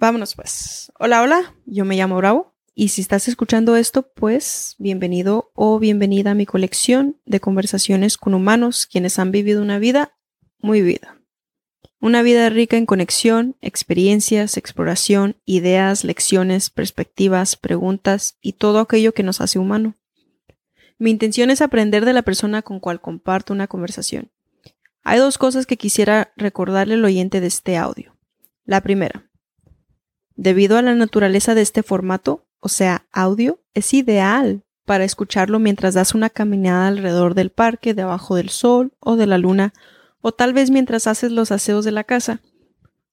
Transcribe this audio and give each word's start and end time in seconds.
Vámonos 0.00 0.36
pues. 0.36 0.92
Hola, 1.00 1.22
hola, 1.22 1.56
yo 1.66 1.84
me 1.84 1.96
llamo 1.96 2.18
Bravo 2.18 2.54
y 2.72 2.90
si 2.90 3.00
estás 3.00 3.26
escuchando 3.26 3.74
esto, 3.74 4.08
pues 4.14 4.76
bienvenido 4.78 5.50
o 5.54 5.80
bienvenida 5.80 6.30
a 6.30 6.34
mi 6.36 6.46
colección 6.46 7.16
de 7.26 7.40
conversaciones 7.40 8.16
con 8.16 8.34
humanos 8.34 8.86
quienes 8.86 9.18
han 9.18 9.32
vivido 9.32 9.60
una 9.60 9.80
vida 9.80 10.16
muy 10.60 10.82
vida. 10.82 11.20
Una 12.00 12.22
vida 12.22 12.48
rica 12.48 12.76
en 12.76 12.86
conexión, 12.86 13.56
experiencias, 13.60 14.56
exploración, 14.56 15.34
ideas, 15.44 16.04
lecciones, 16.04 16.70
perspectivas, 16.70 17.56
preguntas 17.56 18.38
y 18.40 18.52
todo 18.52 18.78
aquello 18.78 19.12
que 19.14 19.24
nos 19.24 19.40
hace 19.40 19.58
humano. 19.58 19.96
Mi 20.96 21.10
intención 21.10 21.50
es 21.50 21.60
aprender 21.60 22.04
de 22.04 22.12
la 22.12 22.22
persona 22.22 22.62
con 22.62 22.78
cual 22.78 23.00
comparto 23.00 23.52
una 23.52 23.66
conversación. 23.66 24.30
Hay 25.02 25.18
dos 25.18 25.38
cosas 25.38 25.66
que 25.66 25.76
quisiera 25.76 26.32
recordarle 26.36 26.94
al 26.94 27.04
oyente 27.04 27.40
de 27.40 27.48
este 27.48 27.76
audio. 27.76 28.16
La 28.64 28.80
primera, 28.80 29.27
Debido 30.38 30.78
a 30.78 30.82
la 30.82 30.94
naturaleza 30.94 31.56
de 31.56 31.62
este 31.62 31.82
formato, 31.82 32.46
o 32.60 32.68
sea, 32.68 33.08
audio, 33.10 33.60
es 33.74 33.92
ideal 33.92 34.62
para 34.84 35.02
escucharlo 35.02 35.58
mientras 35.58 35.94
das 35.94 36.14
una 36.14 36.30
caminada 36.30 36.86
alrededor 36.86 37.34
del 37.34 37.50
parque, 37.50 37.92
debajo 37.92 38.36
del 38.36 38.48
sol 38.48 38.92
o 39.00 39.16
de 39.16 39.26
la 39.26 39.36
luna, 39.36 39.74
o 40.20 40.30
tal 40.30 40.52
vez 40.52 40.70
mientras 40.70 41.08
haces 41.08 41.32
los 41.32 41.50
aseos 41.50 41.84
de 41.84 41.90
la 41.90 42.04
casa. 42.04 42.40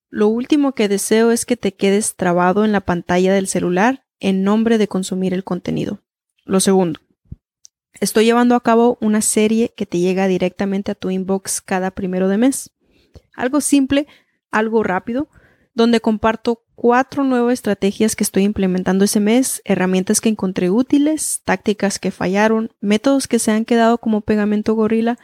Lo 0.08 0.28
último 0.28 0.72
que 0.72 0.86
deseo 0.86 1.32
es 1.32 1.46
que 1.46 1.56
te 1.56 1.74
quedes 1.74 2.14
trabado 2.14 2.64
en 2.64 2.70
la 2.70 2.80
pantalla 2.80 3.34
del 3.34 3.48
celular 3.48 4.04
en 4.20 4.44
nombre 4.44 4.78
de 4.78 4.86
consumir 4.86 5.34
el 5.34 5.42
contenido. 5.42 5.98
Lo 6.44 6.60
segundo, 6.60 7.00
estoy 7.94 8.24
llevando 8.24 8.54
a 8.54 8.62
cabo 8.62 8.98
una 9.00 9.20
serie 9.20 9.74
que 9.76 9.84
te 9.84 9.98
llega 9.98 10.28
directamente 10.28 10.92
a 10.92 10.94
tu 10.94 11.10
inbox 11.10 11.60
cada 11.60 11.90
primero 11.90 12.28
de 12.28 12.38
mes. 12.38 12.70
Algo 13.34 13.60
simple, 13.60 14.06
algo 14.52 14.84
rápido, 14.84 15.28
donde 15.74 16.00
comparto 16.00 16.62
cuatro 16.76 17.24
nuevas 17.24 17.54
estrategias 17.54 18.14
que 18.14 18.22
estoy 18.22 18.44
implementando 18.44 19.06
ese 19.06 19.18
mes, 19.18 19.60
herramientas 19.64 20.20
que 20.20 20.28
encontré 20.28 20.70
útiles, 20.70 21.40
tácticas 21.44 21.98
que 21.98 22.12
fallaron, 22.12 22.70
métodos 22.80 23.26
que 23.26 23.40
se 23.40 23.50
han 23.50 23.64
quedado 23.64 23.98
como 23.98 24.20
pegamento 24.20 24.74
gorila 24.74 25.18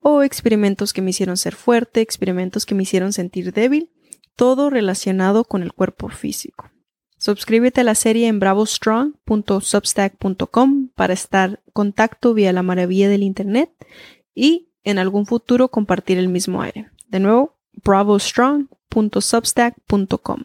o 0.00 0.22
experimentos 0.22 0.92
que 0.92 1.02
me 1.02 1.10
hicieron 1.10 1.36
ser 1.36 1.54
fuerte, 1.54 2.00
experimentos 2.00 2.66
que 2.66 2.74
me 2.74 2.82
hicieron 2.82 3.12
sentir 3.12 3.52
débil, 3.52 3.92
todo 4.34 4.68
relacionado 4.70 5.44
con 5.44 5.62
el 5.62 5.72
cuerpo 5.74 6.08
físico. 6.08 6.68
Suscríbete 7.18 7.82
a 7.82 7.84
la 7.84 7.94
serie 7.94 8.26
en 8.28 8.40
bravostrong.substack.com 8.40 10.88
para 10.94 11.12
estar 11.12 11.50
en 11.50 11.58
contacto 11.74 12.32
vía 12.32 12.54
la 12.54 12.62
maravilla 12.62 13.10
del 13.10 13.22
Internet 13.22 13.70
y 14.34 14.70
en 14.82 14.98
algún 14.98 15.26
futuro 15.26 15.68
compartir 15.68 16.16
el 16.16 16.30
mismo 16.30 16.62
aire. 16.62 16.90
De 17.08 17.20
nuevo, 17.20 17.58
bravostrong.substack.com. 17.84 20.44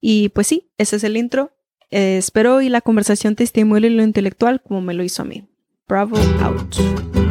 Y 0.00 0.30
pues 0.30 0.46
sí, 0.46 0.70
ese 0.78 0.96
es 0.96 1.04
el 1.04 1.16
intro. 1.16 1.52
Eh, 1.90 2.16
espero 2.18 2.60
y 2.60 2.68
la 2.68 2.80
conversación 2.80 3.34
te 3.34 3.44
estimule 3.44 3.90
lo 3.90 4.02
intelectual 4.02 4.62
como 4.62 4.80
me 4.80 4.94
lo 4.94 5.02
hizo 5.02 5.22
a 5.22 5.24
mí. 5.24 5.44
Bravo 5.88 6.16
out. 6.40 7.29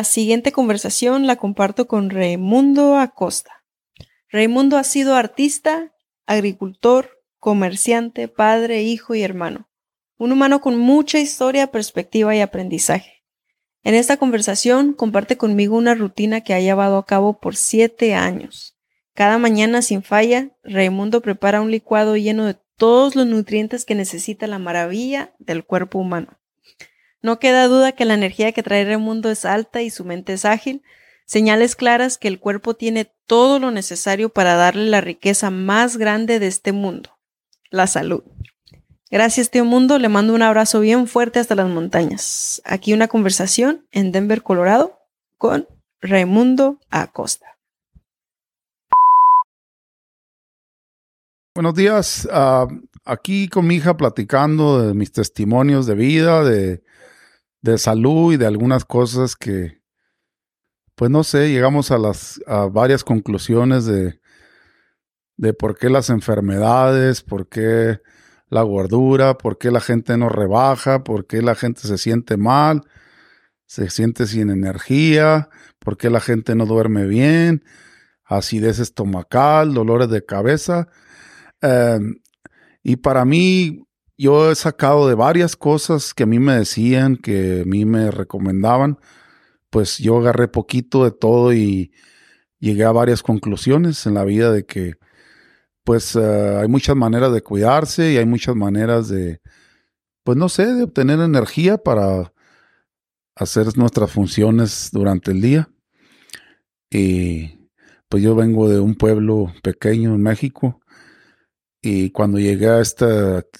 La 0.00 0.04
siguiente 0.04 0.50
conversación 0.50 1.26
la 1.26 1.36
comparto 1.36 1.86
con 1.86 2.08
Raimundo 2.08 2.96
Acosta. 2.96 3.66
Raimundo 4.30 4.78
ha 4.78 4.82
sido 4.82 5.14
artista, 5.14 5.92
agricultor, 6.24 7.20
comerciante, 7.38 8.26
padre, 8.26 8.82
hijo 8.82 9.14
y 9.14 9.22
hermano. 9.22 9.68
Un 10.16 10.32
humano 10.32 10.62
con 10.62 10.78
mucha 10.78 11.18
historia, 11.18 11.70
perspectiva 11.70 12.34
y 12.34 12.40
aprendizaje. 12.40 13.26
En 13.82 13.94
esta 13.94 14.16
conversación 14.16 14.94
comparte 14.94 15.36
conmigo 15.36 15.76
una 15.76 15.94
rutina 15.94 16.40
que 16.40 16.54
ha 16.54 16.60
llevado 16.60 16.96
a 16.96 17.04
cabo 17.04 17.38
por 17.38 17.54
siete 17.54 18.14
años. 18.14 18.78
Cada 19.12 19.36
mañana 19.36 19.82
sin 19.82 20.02
falla, 20.02 20.56
Raimundo 20.62 21.20
prepara 21.20 21.60
un 21.60 21.70
licuado 21.70 22.16
lleno 22.16 22.46
de 22.46 22.56
todos 22.78 23.16
los 23.16 23.26
nutrientes 23.26 23.84
que 23.84 23.94
necesita 23.94 24.46
la 24.46 24.58
maravilla 24.58 25.34
del 25.38 25.62
cuerpo 25.62 25.98
humano. 25.98 26.39
No 27.22 27.38
queda 27.38 27.68
duda 27.68 27.92
que 27.92 28.06
la 28.06 28.14
energía 28.14 28.52
que 28.52 28.62
trae 28.62 28.84
Raimundo 28.84 29.30
es 29.30 29.44
alta 29.44 29.82
y 29.82 29.90
su 29.90 30.04
mente 30.04 30.32
es 30.32 30.44
ágil, 30.44 30.82
señales 31.26 31.76
claras 31.76 32.16
que 32.16 32.28
el 32.28 32.40
cuerpo 32.40 32.74
tiene 32.74 33.12
todo 33.26 33.58
lo 33.58 33.70
necesario 33.70 34.30
para 34.30 34.54
darle 34.54 34.88
la 34.88 35.00
riqueza 35.00 35.50
más 35.50 35.98
grande 35.98 36.38
de 36.38 36.46
este 36.46 36.72
mundo, 36.72 37.10
la 37.70 37.86
salud. 37.86 38.22
Gracias, 39.10 39.50
tío 39.50 39.64
mundo, 39.64 39.98
le 39.98 40.08
mando 40.08 40.34
un 40.34 40.42
abrazo 40.42 40.80
bien 40.80 41.06
fuerte 41.06 41.40
hasta 41.40 41.54
las 41.54 41.68
montañas. 41.68 42.62
Aquí 42.64 42.94
una 42.94 43.08
conversación 43.08 43.86
en 43.90 44.12
Denver, 44.12 44.42
Colorado, 44.42 44.98
con 45.36 45.68
Raimundo 46.00 46.78
Acosta. 46.90 47.58
Buenos 51.54 51.74
días, 51.74 52.28
ah, 52.32 52.66
aquí 53.04 53.48
con 53.48 53.66
mi 53.66 53.74
hija 53.74 53.96
platicando 53.96 54.86
de 54.86 54.94
mis 54.94 55.12
testimonios 55.12 55.86
de 55.86 55.94
vida, 55.94 56.44
de 56.44 56.80
de 57.62 57.78
salud 57.78 58.32
y 58.32 58.36
de 58.36 58.46
algunas 58.46 58.84
cosas 58.84 59.36
que, 59.36 59.82
pues 60.94 61.10
no 61.10 61.24
sé, 61.24 61.50
llegamos 61.50 61.90
a 61.90 61.98
las 61.98 62.40
a 62.46 62.66
varias 62.66 63.04
conclusiones 63.04 63.86
de, 63.86 64.20
de 65.36 65.54
por 65.54 65.76
qué 65.76 65.90
las 65.90 66.10
enfermedades, 66.10 67.22
por 67.22 67.48
qué 67.48 68.00
la 68.50 68.62
gordura, 68.62 69.38
por 69.38 69.58
qué 69.58 69.70
la 69.70 69.80
gente 69.80 70.16
no 70.16 70.28
rebaja, 70.28 71.04
por 71.04 71.26
qué 71.26 71.40
la 71.40 71.54
gente 71.54 71.82
se 71.82 71.96
siente 71.96 72.36
mal, 72.36 72.82
se 73.66 73.88
siente 73.88 74.26
sin 74.26 74.50
energía, 74.50 75.48
por 75.78 75.96
qué 75.96 76.10
la 76.10 76.20
gente 76.20 76.54
no 76.54 76.66
duerme 76.66 77.06
bien, 77.06 77.64
acidez 78.24 78.80
estomacal, 78.80 79.72
dolores 79.72 80.10
de 80.10 80.24
cabeza. 80.24 80.88
Em, 81.62 82.16
y 82.82 82.96
para 82.96 83.24
mí, 83.24 83.86
yo 84.20 84.50
he 84.50 84.54
sacado 84.54 85.08
de 85.08 85.14
varias 85.14 85.56
cosas 85.56 86.12
que 86.12 86.24
a 86.24 86.26
mí 86.26 86.38
me 86.38 86.52
decían, 86.54 87.16
que 87.16 87.62
a 87.62 87.64
mí 87.64 87.86
me 87.86 88.10
recomendaban, 88.10 88.98
pues 89.70 89.96
yo 89.96 90.18
agarré 90.18 90.46
poquito 90.46 91.04
de 91.04 91.10
todo 91.10 91.54
y 91.54 91.92
llegué 92.58 92.84
a 92.84 92.92
varias 92.92 93.22
conclusiones 93.22 94.04
en 94.04 94.14
la 94.14 94.24
vida 94.24 94.52
de 94.52 94.66
que 94.66 94.96
pues 95.84 96.14
eh, 96.16 96.58
hay 96.60 96.68
muchas 96.68 96.96
maneras 96.96 97.32
de 97.32 97.42
cuidarse 97.42 98.12
y 98.12 98.18
hay 98.18 98.26
muchas 98.26 98.54
maneras 98.54 99.08
de, 99.08 99.40
pues 100.22 100.36
no 100.36 100.50
sé, 100.50 100.66
de 100.66 100.82
obtener 100.82 101.20
energía 101.20 101.78
para 101.78 102.34
hacer 103.36 103.74
nuestras 103.78 104.10
funciones 104.12 104.90
durante 104.92 105.30
el 105.30 105.40
día. 105.40 105.70
Y 106.90 107.70
pues 108.10 108.22
yo 108.22 108.34
vengo 108.34 108.68
de 108.68 108.80
un 108.80 108.96
pueblo 108.96 109.50
pequeño 109.62 110.14
en 110.14 110.22
México 110.22 110.79
y 111.82 112.10
cuando 112.10 112.38
llegué 112.38 112.68
a, 112.68 112.80
este, 112.80 113.06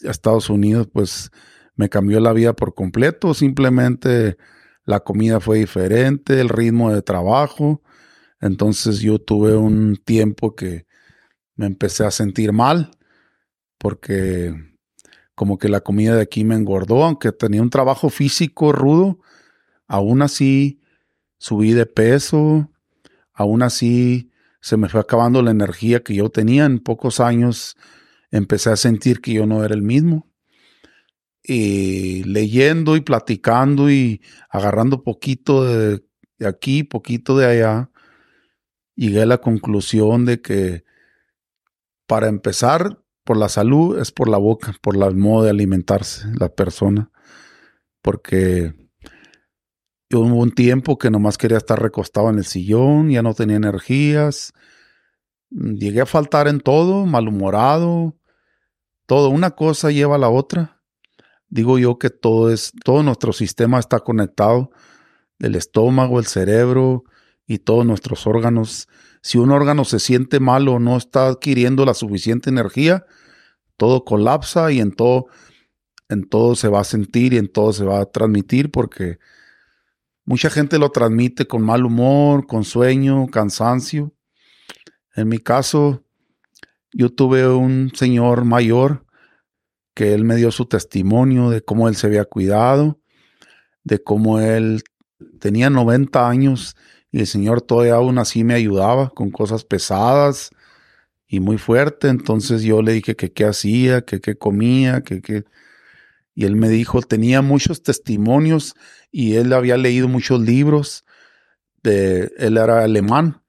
Estados 0.03 0.51
Unidos, 0.51 0.89
pues 0.93 1.31
me 1.75 1.89
cambió 1.89 2.21
la 2.21 2.33
vida 2.33 2.55
por 2.55 2.75
completo. 2.75 3.35
Simplemente 3.35 4.37
la 4.85 5.01
comida 5.01 5.41
fue 5.41 5.59
diferente, 5.59 6.41
el 6.41 6.49
ritmo 6.49 6.93
de 6.93 7.03
trabajo, 7.03 7.83
Entonces 8.41 9.01
yo 9.01 9.19
tuve 9.19 9.57
un 9.57 9.97
tiempo 9.97 10.55
que 10.55 10.87
me 11.57 11.67
empecé 11.67 12.05
a 12.05 12.11
sentir 12.11 12.53
mal 12.53 12.91
porque 13.79 14.55
como 15.35 15.59
que 15.59 15.71
la 15.71 15.81
comida 15.81 16.17
de 16.17 16.23
aquí 16.23 16.45
me 16.45 16.55
engordó, 16.55 17.05
aunque 17.05 17.33
tenía 17.33 17.63
un 17.63 17.71
trabajo 17.71 18.11
físico 18.11 18.73
rudo, 18.73 19.21
aún 19.87 20.21
así 20.21 20.83
subí 21.39 21.73
de 21.73 21.87
peso, 21.87 22.71
aún 23.33 23.63
así 23.63 24.31
se 24.61 24.77
me 24.77 24.91
fue 24.91 25.01
acabando 25.01 25.43
la 25.43 25.51
energía 25.51 26.03
que 26.03 26.15
yo 26.15 26.29
tenía 26.29 26.67
en 26.67 26.79
pocos 26.79 27.21
años, 27.21 27.77
empecé 28.31 28.71
a 28.71 28.77
sentir 28.77 29.21
que 29.21 29.33
yo 29.33 29.47
no 29.47 29.65
era 29.65 29.75
el 29.75 29.83
mismo. 29.83 30.29
Y 31.43 32.23
leyendo 32.25 32.97
y 32.97 33.01
platicando 33.01 33.91
y 33.91 34.23
agarrando 34.51 35.03
poquito 35.03 35.65
de, 35.65 36.05
aquí, 36.47 36.85
poquito 36.85 37.37
de 37.37 37.47
allá, 37.47 37.91
llegué 38.95 39.23
a 39.23 39.27
la 39.27 39.39
conclusión 39.39 40.27
de 40.27 40.41
que 40.43 40.85
para 42.07 42.29
empezar, 42.29 43.03
por 43.25 43.37
la 43.37 43.49
salud 43.49 43.99
es 43.99 44.11
por 44.11 44.29
la 44.29 44.39
boca, 44.39 44.75
por 44.83 44.97
el 44.97 45.17
modo 45.17 45.45
de 45.45 45.51
alimentarse 45.51 46.27
la 46.39 46.49
persona. 46.49 47.11
Porque 48.03 48.75
hubo 50.13 50.37
un 50.37 50.53
tiempo 50.53 50.99
que 50.99 51.11
nomás 51.11 51.39
quería 51.39 51.59
estar 51.59 51.81
recostado 51.81 52.31
en 52.31 52.39
el 52.39 52.45
sillón, 52.45 53.11
ya 53.11 53.23
no 53.23 53.35
tenía 53.35 53.57
energías. 53.57 54.53
Llegué 55.51 56.01
a 56.01 56.07
faltar 56.07 56.49
en 56.49 56.61
todo, 56.61 57.07
malhumorado. 57.07 58.17
Todo, 59.11 59.31
una 59.31 59.51
cosa 59.57 59.91
lleva 59.91 60.15
a 60.15 60.19
la 60.19 60.29
otra. 60.29 60.81
Digo 61.49 61.81
yo 61.81 61.99
que 61.99 62.11
todo 62.11 62.53
es, 62.53 62.71
todo 62.85 63.03
nuestro 63.03 63.33
sistema 63.33 63.81
está 63.81 63.99
conectado. 63.99 64.71
El 65.41 65.57
estómago, 65.57 66.21
el 66.21 66.27
cerebro, 66.27 67.03
y 67.45 67.59
todos 67.59 67.85
nuestros 67.85 68.29
órganos. 68.29 68.87
Si 69.21 69.37
un 69.37 69.51
órgano 69.51 69.85
se 69.85 69.99
siente 69.99 70.39
mal 70.39 70.69
o 70.69 70.79
no 70.79 70.97
está 70.97 71.27
adquiriendo 71.27 71.85
la 71.85 71.95
suficiente 71.95 72.51
energía, 72.51 73.05
todo 73.77 74.05
colapsa 74.05 74.71
y 74.71 74.79
en 74.79 74.93
todo, 74.93 75.27
en 76.09 76.29
todo 76.29 76.55
se 76.55 76.69
va 76.69 76.79
a 76.79 76.85
sentir 76.85 77.33
y 77.33 77.39
en 77.39 77.49
todo 77.49 77.73
se 77.73 77.85
va 77.85 77.99
a 77.99 78.07
transmitir 78.07 78.71
porque 78.71 79.19
mucha 80.25 80.51
gente 80.51 80.79
lo 80.79 80.93
transmite 80.93 81.49
con 81.49 81.63
mal 81.63 81.85
humor, 81.85 82.47
con 82.47 82.63
sueño, 82.63 83.27
cansancio. 83.27 84.15
En 85.17 85.29
mi 85.29 85.39
caso, 85.39 86.05
yo 86.93 87.11
tuve 87.11 87.47
un 87.49 87.93
señor 87.95 88.45
mayor 88.45 89.05
que 89.95 90.15
él 90.15 90.25
me 90.25 90.37
dio 90.37 90.51
su 90.51 90.67
testimonio 90.67 91.51
de 91.51 91.63
cómo 91.63 91.89
él 91.89 91.97
se 91.97 92.07
había 92.07 92.25
cuidado, 92.25 93.01
de 93.85 94.03
cómo 94.03 94.41
él 94.41 94.83
tenía 95.39 95.71
90 95.71 96.29
años 96.29 96.77
y 97.13 97.21
el 97.21 97.27
Señor 97.27 97.61
todavía 97.63 97.95
aún 97.95 98.19
así 98.19 98.45
me 98.45 98.55
ayudaba 98.55 99.11
con 99.11 99.31
cosas 99.31 99.65
pesadas 99.65 100.51
y 101.27 101.41
muy 101.41 101.59
fuerte. 101.59 102.09
Entonces 102.09 102.63
yo 102.63 102.83
le 102.83 102.93
dije 102.93 103.17
que 103.17 103.33
qué 103.33 103.45
hacía, 103.45 104.03
que 104.03 104.21
qué 104.21 104.37
comía, 104.37 105.03
que 105.03 105.21
qué... 105.21 105.45
Y 106.35 106.45
él 106.45 106.57
me 106.57 106.69
dijo, 106.69 107.03
tenía 107.03 107.43
muchos 107.43 107.83
testimonios 107.83 108.75
y 109.11 109.35
él 109.35 109.53
había 109.53 109.77
leído 109.77 110.09
muchos 110.09 110.41
libros. 110.41 111.05
De, 111.83 112.33
él 112.39 112.57
era 112.57 112.85
alemán 112.85 113.43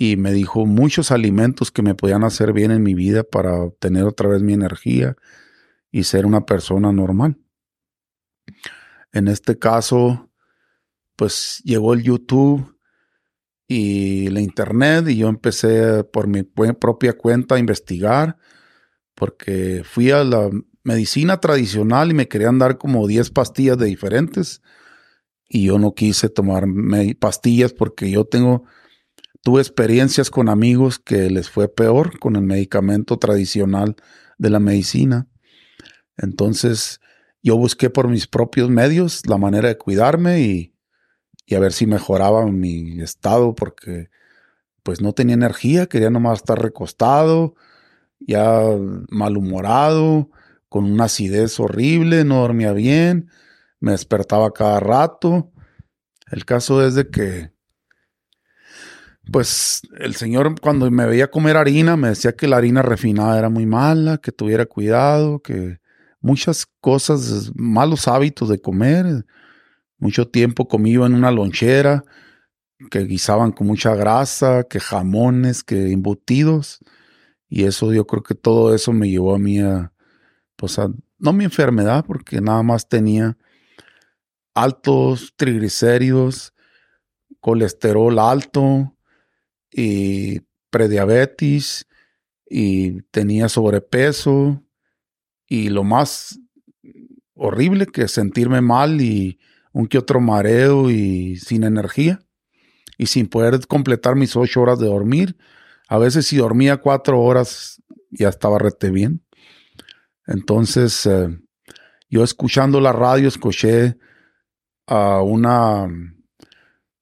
y 0.00 0.16
me 0.16 0.32
dijo 0.32 0.64
muchos 0.64 1.10
alimentos 1.10 1.72
que 1.72 1.82
me 1.82 1.96
podían 1.96 2.22
hacer 2.22 2.52
bien 2.52 2.70
en 2.70 2.84
mi 2.84 2.94
vida 2.94 3.24
para 3.24 3.54
obtener 3.54 4.04
otra 4.04 4.28
vez 4.28 4.42
mi 4.42 4.52
energía 4.52 5.16
y 5.90 6.04
ser 6.04 6.24
una 6.24 6.46
persona 6.46 6.92
normal. 6.92 7.36
En 9.10 9.26
este 9.26 9.58
caso, 9.58 10.30
pues 11.16 11.60
llegó 11.64 11.94
el 11.94 12.04
YouTube 12.04 12.78
y 13.66 14.28
la 14.28 14.40
internet 14.40 15.08
y 15.08 15.16
yo 15.16 15.26
empecé 15.28 16.04
por 16.04 16.28
mi 16.28 16.44
propia 16.44 17.14
cuenta 17.14 17.56
a 17.56 17.58
investigar 17.58 18.38
porque 19.16 19.82
fui 19.84 20.12
a 20.12 20.22
la 20.22 20.48
medicina 20.84 21.40
tradicional 21.40 22.12
y 22.12 22.14
me 22.14 22.28
querían 22.28 22.60
dar 22.60 22.78
como 22.78 23.08
10 23.08 23.32
pastillas 23.32 23.76
de 23.76 23.86
diferentes 23.86 24.62
y 25.48 25.64
yo 25.66 25.80
no 25.80 25.92
quise 25.92 26.28
tomar 26.28 26.66
pastillas 27.18 27.72
porque 27.72 28.12
yo 28.12 28.24
tengo 28.24 28.64
tuve 29.42 29.60
experiencias 29.60 30.30
con 30.30 30.48
amigos 30.48 30.98
que 30.98 31.30
les 31.30 31.50
fue 31.50 31.68
peor 31.68 32.18
con 32.18 32.36
el 32.36 32.42
medicamento 32.42 33.18
tradicional 33.18 33.96
de 34.38 34.50
la 34.50 34.60
medicina. 34.60 35.26
Entonces, 36.16 37.00
yo 37.42 37.56
busqué 37.56 37.90
por 37.90 38.08
mis 38.08 38.26
propios 38.26 38.70
medios 38.70 39.26
la 39.26 39.38
manera 39.38 39.68
de 39.68 39.78
cuidarme 39.78 40.40
y 40.40 40.74
y 41.48 41.54
a 41.54 41.60
ver 41.60 41.72
si 41.72 41.86
mejoraba 41.86 42.44
mi 42.46 43.00
estado 43.00 43.54
porque 43.54 44.10
pues 44.82 45.00
no 45.00 45.14
tenía 45.14 45.34
energía, 45.34 45.86
quería 45.86 46.10
nomás 46.10 46.40
estar 46.40 46.60
recostado, 46.60 47.54
ya 48.20 48.60
malhumorado, 49.08 50.30
con 50.68 50.84
una 50.84 51.04
acidez 51.04 51.58
horrible, 51.58 52.24
no 52.24 52.40
dormía 52.42 52.74
bien, 52.74 53.30
me 53.80 53.92
despertaba 53.92 54.52
cada 54.52 54.78
rato. 54.78 55.50
El 56.30 56.44
caso 56.44 56.86
es 56.86 56.94
de 56.94 57.08
que 57.08 57.50
pues 59.30 59.82
el 59.98 60.14
señor 60.14 60.60
cuando 60.60 60.90
me 60.90 61.06
veía 61.06 61.30
comer 61.30 61.56
harina 61.56 61.96
me 61.96 62.08
decía 62.08 62.32
que 62.32 62.48
la 62.48 62.56
harina 62.56 62.82
refinada 62.82 63.38
era 63.38 63.48
muy 63.48 63.66
mala, 63.66 64.18
que 64.18 64.32
tuviera 64.32 64.66
cuidado, 64.66 65.40
que 65.40 65.78
muchas 66.20 66.66
cosas, 66.80 67.52
malos 67.54 68.08
hábitos 68.08 68.48
de 68.48 68.60
comer, 68.60 69.26
mucho 69.98 70.28
tiempo 70.28 70.68
comí 70.68 70.94
en 70.94 71.14
una 71.14 71.30
lonchera 71.30 72.04
que 72.90 73.00
guisaban 73.00 73.52
con 73.52 73.66
mucha 73.66 73.94
grasa, 73.94 74.64
que 74.64 74.80
jamones, 74.80 75.64
que 75.64 75.92
embutidos. 75.92 76.78
Y 77.48 77.64
eso 77.64 77.92
yo 77.92 78.06
creo 78.06 78.22
que 78.22 78.34
todo 78.34 78.74
eso 78.74 78.92
me 78.92 79.08
llevó 79.08 79.34
a 79.34 79.38
mí 79.38 79.60
a, 79.60 79.92
pues 80.56 80.78
a, 80.78 80.88
no 81.18 81.32
mi 81.32 81.44
enfermedad, 81.44 82.04
porque 82.06 82.40
nada 82.40 82.62
más 82.62 82.88
tenía 82.88 83.36
altos 84.54 85.34
triglicéridos, 85.36 86.54
colesterol 87.40 88.18
alto 88.18 88.94
y 89.78 90.40
prediabetes 90.70 91.86
y 92.50 93.02
tenía 93.12 93.48
sobrepeso 93.48 94.60
y 95.46 95.68
lo 95.68 95.84
más 95.84 96.40
horrible 97.34 97.86
que 97.86 98.08
sentirme 98.08 98.60
mal 98.60 99.00
y 99.00 99.38
un 99.72 99.86
que 99.86 99.98
otro 99.98 100.20
mareo 100.20 100.90
y 100.90 101.36
sin 101.36 101.62
energía 101.62 102.18
y 102.96 103.06
sin 103.06 103.28
poder 103.28 103.64
completar 103.68 104.16
mis 104.16 104.34
ocho 104.34 104.62
horas 104.62 104.80
de 104.80 104.86
dormir. 104.86 105.36
A 105.88 105.98
veces 105.98 106.26
si 106.26 106.38
dormía 106.38 106.78
cuatro 106.78 107.20
horas 107.20 107.80
ya 108.10 108.30
estaba 108.30 108.58
rete 108.58 108.90
bien. 108.90 109.24
Entonces 110.26 111.06
eh, 111.06 111.38
yo 112.10 112.24
escuchando 112.24 112.80
la 112.80 112.92
radio 112.92 113.28
escuché 113.28 113.96
a 114.88 115.22
una 115.22 115.86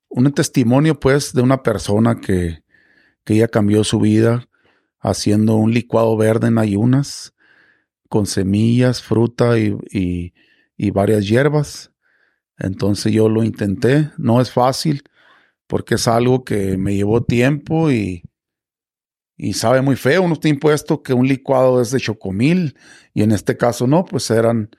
un 0.09 0.33
testimonio 0.33 1.01
pues 1.01 1.33
de 1.33 1.41
una 1.41 1.63
persona 1.63 2.21
que, 2.21 2.66
que 3.27 3.35
ella 3.35 3.49
cambió 3.49 3.85
su 3.85 4.01
vida 4.01 4.49
haciendo 5.01 5.57
un 5.57 5.75
licuado 5.75 6.17
verde 6.17 6.49
en 6.49 6.57
ayunas 6.57 7.35
con 8.09 8.25
semillas, 8.25 9.03
fruta 9.03 9.59
y, 9.59 10.33
y 10.79 10.91
varias 10.93 11.29
hierbas 11.29 11.93
entonces 12.59 13.13
yo 13.13 13.29
lo 13.29 13.45
intenté, 13.45 14.11
no 14.17 14.41
es 14.41 14.51
fácil 14.51 15.05
porque 15.67 15.97
es 15.97 16.09
algo 16.09 16.45
que 16.45 16.77
me 16.77 16.95
llevó 16.95 17.23
tiempo 17.25 17.91
y, 17.91 18.23
y 19.37 19.55
sabe 19.55 19.83
muy 19.83 19.97
feo. 19.97 20.23
Uno 20.23 20.35
está 20.35 20.49
impuesto 20.49 21.03
que 21.03 21.13
un 21.13 21.27
licuado 21.27 21.81
es 21.83 21.91
de 21.91 22.01
chocomil 22.01 22.79
y 23.13 23.23
en 23.23 23.33
este 23.33 23.57
caso 23.57 23.87
no, 23.87 24.05
pues 24.05 24.31
eran 24.31 24.71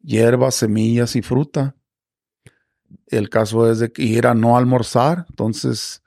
hierbas, 0.00 0.54
semillas 0.54 1.16
y 1.16 1.22
fruta. 1.22 1.76
El 3.06 3.28
caso 3.28 3.70
es 3.70 3.80
de 3.80 3.92
que 3.92 4.02
ir 4.02 4.24
no 4.34 4.56
almorzar, 4.56 5.26
entonces... 5.28 6.02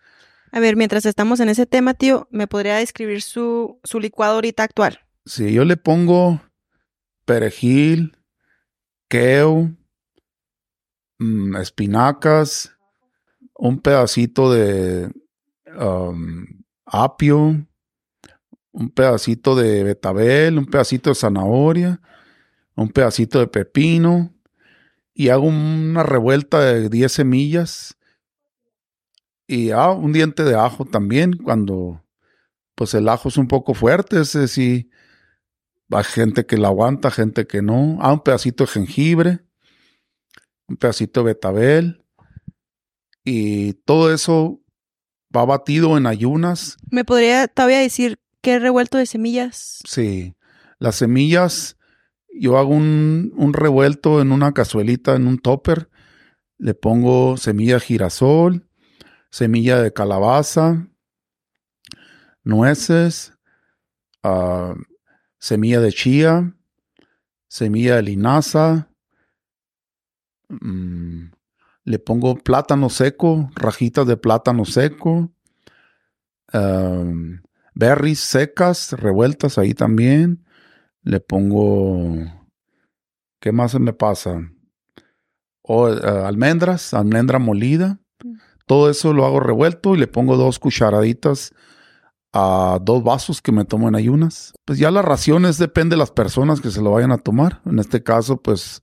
A 0.51 0.59
ver, 0.59 0.75
mientras 0.75 1.05
estamos 1.05 1.39
en 1.39 1.49
ese 1.49 1.65
tema, 1.65 1.93
tío, 1.93 2.27
¿me 2.31 2.47
podría 2.47 2.75
describir 2.75 3.21
su, 3.21 3.79
su 3.83 3.99
licuado 3.99 4.35
ahorita 4.35 4.63
actual? 4.63 4.99
Sí, 5.25 5.53
yo 5.53 5.65
le 5.65 5.77
pongo 5.77 6.41
perejil, 7.25 8.17
kale, 9.07 9.75
Mm, 11.21 11.55
espinacas, 11.57 12.75
un 13.53 13.79
pedacito 13.79 14.51
de 14.51 15.11
um, 15.79 16.47
apio, 16.83 17.63
un 18.71 18.89
pedacito 18.89 19.55
de 19.55 19.83
betabel, 19.83 20.57
un 20.57 20.65
pedacito 20.65 21.11
de 21.11 21.15
zanahoria, 21.15 22.01
un 22.75 22.89
pedacito 22.89 23.37
de 23.37 23.45
pepino 23.45 24.33
y 25.13 25.29
hago 25.29 25.43
una 25.43 26.01
revuelta 26.01 26.61
de 26.61 26.89
10 26.89 27.11
semillas 27.11 27.97
y 29.51 29.71
ah, 29.71 29.91
un 29.91 30.13
diente 30.13 30.43
de 30.43 30.55
ajo 30.55 30.85
también 30.85 31.37
cuando 31.37 32.03
pues 32.75 32.93
el 32.93 33.09
ajo 33.09 33.29
es 33.29 33.37
un 33.37 33.47
poco 33.47 33.73
fuerte, 33.73 34.21
ese 34.21 34.47
sí 34.47 34.89
hay 35.89 36.03
gente 36.05 36.45
que 36.45 36.57
la 36.57 36.69
aguanta, 36.69 37.11
gente 37.11 37.45
que 37.45 37.61
no. 37.61 37.97
Ah, 37.99 38.13
un 38.13 38.21
pedacito 38.21 38.63
de 38.63 38.69
jengibre 38.69 39.39
un 40.71 40.77
pedacito 40.77 41.19
de 41.21 41.25
betabel 41.25 42.05
y 43.23 43.73
todo 43.85 44.13
eso 44.13 44.61
va 45.35 45.45
batido 45.45 45.97
en 45.97 46.07
ayunas. 46.07 46.77
¿Me 46.89 47.05
podría 47.05 47.47
todavía 47.47 47.79
decir 47.79 48.19
qué 48.41 48.57
revuelto 48.57 48.97
de 48.97 49.05
semillas? 49.05 49.79
Sí, 49.85 50.33
las 50.79 50.95
semillas, 50.95 51.77
yo 52.33 52.57
hago 52.57 52.69
un, 52.69 53.33
un 53.35 53.53
revuelto 53.53 54.21
en 54.21 54.31
una 54.31 54.53
cazuelita, 54.53 55.15
en 55.15 55.27
un 55.27 55.37
topper. 55.37 55.89
Le 56.57 56.73
pongo 56.73 57.37
semilla 57.37 57.75
de 57.75 57.81
girasol, 57.81 58.67
semilla 59.31 59.81
de 59.81 59.91
calabaza, 59.93 60.87
nueces, 62.43 63.33
ah, 64.23 64.75
semilla 65.39 65.79
de 65.79 65.91
chía, 65.91 66.55
semilla 67.47 67.95
de 67.95 68.03
linaza, 68.03 68.89
mm, 70.49 71.31
le 71.83 71.99
pongo 71.99 72.35
plátano 72.35 72.89
seco, 72.89 73.49
rajitas 73.55 74.05
de 74.05 74.17
plátano 74.17 74.65
seco, 74.65 75.31
berries 77.73 78.19
secas, 78.19 78.91
revueltas 78.93 79.57
ahí 79.57 79.73
también. 79.73 80.45
Le 81.03 81.19
pongo, 81.19 82.13
¿qué 83.39 83.51
más 83.51 83.79
me 83.79 83.93
pasa? 83.93 84.51
O, 85.63 85.89
eh, 85.89 85.99
almendras, 86.03 86.93
almendra 86.93 87.39
molida. 87.39 88.00
Todo 88.71 88.89
eso 88.89 89.11
lo 89.11 89.25
hago 89.25 89.41
revuelto 89.41 89.95
y 89.95 89.97
le 89.97 90.07
pongo 90.07 90.37
dos 90.37 90.57
cucharaditas 90.57 91.53
a 92.31 92.79
dos 92.81 93.03
vasos 93.03 93.41
que 93.41 93.51
me 93.51 93.65
tomo 93.65 93.89
en 93.89 93.95
ayunas. 93.95 94.53
Pues 94.63 94.79
ya 94.79 94.91
las 94.91 95.03
raciones 95.03 95.57
depende 95.57 95.95
de 95.95 95.97
las 95.97 96.11
personas 96.11 96.61
que 96.61 96.71
se 96.71 96.81
lo 96.81 96.91
vayan 96.91 97.11
a 97.11 97.17
tomar. 97.17 97.59
En 97.65 97.79
este 97.79 98.01
caso, 98.01 98.41
pues 98.41 98.81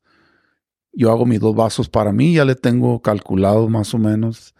yo 0.93 1.11
hago 1.11 1.25
mis 1.25 1.41
dos 1.41 1.57
vasos 1.57 1.89
para 1.89 2.13
mí, 2.13 2.35
ya 2.35 2.45
le 2.45 2.55
tengo 2.55 3.01
calculado 3.01 3.71
más 3.71 3.95
o 3.95 3.99
menos 3.99 4.55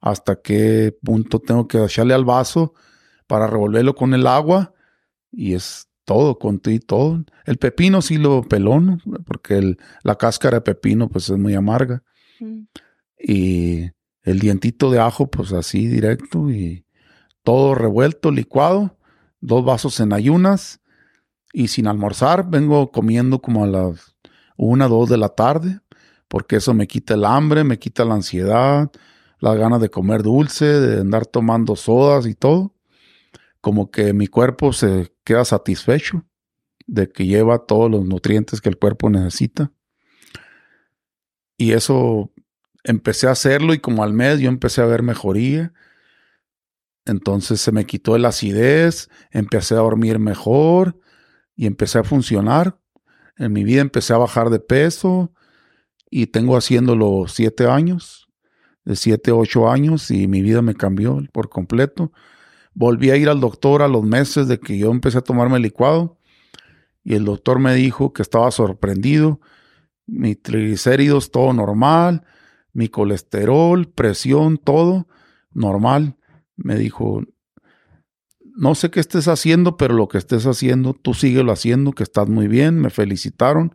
hasta 0.00 0.40
qué 0.40 0.96
punto 1.02 1.40
tengo 1.40 1.66
que 1.66 1.82
echarle 1.82 2.14
al 2.14 2.24
vaso 2.24 2.72
para 3.26 3.48
revolverlo 3.48 3.96
con 3.96 4.14
el 4.14 4.28
agua 4.28 4.74
y 5.32 5.54
es 5.54 5.88
todo, 6.04 6.38
con 6.38 6.60
todo 6.60 6.72
y 6.72 6.78
todo. 6.78 7.24
El 7.46 7.58
pepino 7.58 8.00
sí 8.00 8.16
lo 8.16 8.44
pelón, 8.44 9.02
porque 9.26 9.58
el, 9.58 9.78
la 10.04 10.14
cáscara 10.14 10.58
de 10.58 10.60
pepino 10.60 11.08
pues 11.08 11.28
es 11.30 11.36
muy 11.36 11.54
amarga. 11.54 12.04
Mm. 12.38 12.60
Y 13.18 13.90
el 14.22 14.38
dientito 14.38 14.90
de 14.90 15.00
ajo 15.00 15.30
pues 15.30 15.52
así 15.52 15.86
directo 15.86 16.50
y 16.50 16.86
todo 17.42 17.74
revuelto, 17.74 18.30
licuado, 18.30 18.96
dos 19.40 19.64
vasos 19.64 19.98
en 20.00 20.12
ayunas 20.12 20.80
y 21.52 21.68
sin 21.68 21.86
almorzar 21.86 22.48
vengo 22.48 22.90
comiendo 22.90 23.40
como 23.40 23.64
a 23.64 23.66
las 23.66 24.12
una, 24.56 24.88
dos 24.88 25.08
de 25.08 25.16
la 25.16 25.30
tarde, 25.30 25.80
porque 26.28 26.56
eso 26.56 26.72
me 26.74 26.86
quita 26.86 27.14
el 27.14 27.24
hambre, 27.24 27.64
me 27.64 27.78
quita 27.78 28.04
la 28.04 28.14
ansiedad, 28.14 28.90
las 29.38 29.56
ganas 29.56 29.80
de 29.80 29.90
comer 29.90 30.22
dulce, 30.22 30.64
de 30.64 31.00
andar 31.00 31.26
tomando 31.26 31.74
sodas 31.74 32.26
y 32.26 32.34
todo. 32.34 32.74
Como 33.60 33.90
que 33.90 34.12
mi 34.12 34.28
cuerpo 34.28 34.72
se 34.72 35.12
queda 35.24 35.44
satisfecho 35.44 36.24
de 36.86 37.10
que 37.10 37.26
lleva 37.26 37.66
todos 37.66 37.90
los 37.90 38.04
nutrientes 38.04 38.60
que 38.60 38.68
el 38.68 38.78
cuerpo 38.78 39.10
necesita. 39.10 39.72
Y 41.56 41.72
eso 41.72 42.31
empecé 42.84 43.28
a 43.28 43.32
hacerlo 43.32 43.74
y 43.74 43.78
como 43.78 44.02
al 44.02 44.12
mes 44.12 44.40
yo 44.40 44.48
empecé 44.48 44.80
a 44.82 44.86
ver 44.86 45.02
mejoría. 45.02 45.72
Entonces 47.04 47.60
se 47.60 47.72
me 47.72 47.84
quitó 47.84 48.16
la 48.18 48.28
acidez, 48.28 49.08
empecé 49.30 49.74
a 49.74 49.78
dormir 49.78 50.18
mejor 50.18 50.98
y 51.56 51.66
empecé 51.66 51.98
a 51.98 52.04
funcionar 52.04 52.78
en 53.36 53.52
mi 53.52 53.64
vida 53.64 53.80
empecé 53.80 54.12
a 54.12 54.18
bajar 54.18 54.50
de 54.50 54.60
peso 54.60 55.32
y 56.10 56.26
tengo 56.26 56.56
haciéndolo 56.56 57.24
siete 57.28 57.66
años, 57.66 58.28
de 58.84 58.96
siete 58.96 59.32
ocho 59.32 59.70
años 59.70 60.10
y 60.10 60.28
mi 60.28 60.42
vida 60.42 60.62
me 60.62 60.74
cambió 60.74 61.20
por 61.32 61.48
completo. 61.48 62.12
Volví 62.74 63.10
a 63.10 63.16
ir 63.16 63.28
al 63.28 63.40
doctor 63.40 63.82
a 63.82 63.88
los 63.88 64.02
meses 64.04 64.48
de 64.48 64.60
que 64.60 64.78
yo 64.78 64.90
empecé 64.90 65.18
a 65.18 65.22
tomarme 65.22 65.56
el 65.56 65.62
licuado 65.62 66.18
y 67.02 67.14
el 67.14 67.24
doctor 67.24 67.58
me 67.58 67.74
dijo 67.74 68.12
que 68.12 68.22
estaba 68.22 68.50
sorprendido, 68.50 69.40
mi 70.06 70.34
triglicéridos 70.34 71.30
todo 71.30 71.52
normal, 71.52 72.24
mi 72.72 72.88
colesterol, 72.88 73.88
presión, 73.88 74.58
todo 74.58 75.06
normal. 75.52 76.16
Me 76.56 76.76
dijo, 76.76 77.22
no 78.56 78.74
sé 78.74 78.90
qué 78.90 79.00
estés 79.00 79.28
haciendo, 79.28 79.76
pero 79.76 79.94
lo 79.94 80.08
que 80.08 80.18
estés 80.18 80.46
haciendo, 80.46 80.94
tú 80.94 81.14
síguelo 81.14 81.52
haciendo, 81.52 81.92
que 81.92 82.02
estás 82.02 82.28
muy 82.28 82.48
bien. 82.48 82.80
Me 82.80 82.90
felicitaron 82.90 83.74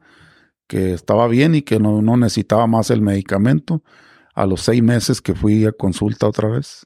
que 0.68 0.94
estaba 0.94 1.28
bien 1.28 1.56
y 1.56 1.62
que 1.62 1.80
no, 1.80 2.02
necesitaba 2.18 2.68
más 2.68 2.92
el 2.92 3.02
medicamento. 3.02 3.84
A 4.34 4.46
los 4.46 4.62
seis 4.62 4.84
meses 4.84 5.20
que 5.20 5.34
fui 5.34 5.66
a 5.66 5.72
consulta 5.72 6.28
otra 6.28 6.50
vez. 6.50 6.86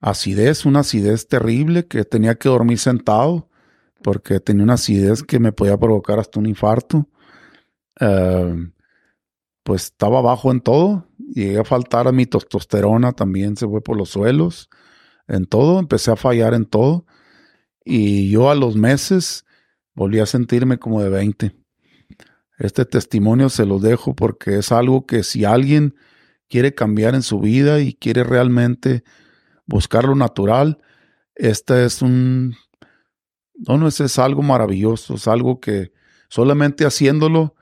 Acidez, 0.00 0.66
una 0.66 0.80
acidez 0.80 1.26
terrible 1.26 1.86
que 1.86 2.04
tenía 2.04 2.34
que 2.34 2.50
dormir 2.50 2.78
sentado 2.78 3.48
porque 4.02 4.40
tenía 4.40 4.64
una 4.64 4.74
acidez 4.74 5.22
que 5.22 5.38
me 5.38 5.52
podía 5.52 5.78
provocar 5.78 6.18
hasta 6.18 6.38
un 6.38 6.44
infarto. 6.44 7.08
Eh, 7.98 8.70
pues 9.66 9.86
estaba 9.86 10.22
bajo 10.22 10.52
en 10.52 10.60
todo. 10.60 11.08
Llegué 11.18 11.58
a 11.58 11.64
faltar 11.64 12.06
a 12.06 12.12
mi 12.12 12.24
testosterona, 12.24 13.10
también 13.10 13.56
se 13.56 13.66
fue 13.66 13.82
por 13.82 13.96
los 13.96 14.10
suelos 14.10 14.70
en 15.26 15.44
todo, 15.44 15.80
empecé 15.80 16.12
a 16.12 16.16
fallar 16.16 16.54
en 16.54 16.66
todo. 16.66 17.04
Y 17.84 18.30
yo 18.30 18.48
a 18.48 18.54
los 18.54 18.76
meses 18.76 19.44
volví 19.92 20.20
a 20.20 20.26
sentirme 20.26 20.78
como 20.78 21.02
de 21.02 21.08
20. 21.08 21.56
Este 22.58 22.84
testimonio 22.84 23.48
se 23.48 23.66
lo 23.66 23.80
dejo 23.80 24.14
porque 24.14 24.56
es 24.58 24.70
algo 24.70 25.04
que 25.04 25.24
si 25.24 25.44
alguien 25.44 25.96
quiere 26.48 26.72
cambiar 26.72 27.16
en 27.16 27.22
su 27.22 27.40
vida 27.40 27.80
y 27.80 27.92
quiere 27.92 28.22
realmente 28.22 29.02
buscar 29.66 30.04
lo 30.04 30.14
natural, 30.14 30.78
este 31.34 31.84
es 31.84 32.02
un... 32.02 32.54
No, 33.66 33.78
no, 33.78 33.88
es 33.88 34.18
algo 34.20 34.42
maravilloso, 34.42 35.14
es 35.14 35.26
algo 35.26 35.58
que 35.58 35.92
solamente 36.28 36.86
haciéndolo 36.86 37.55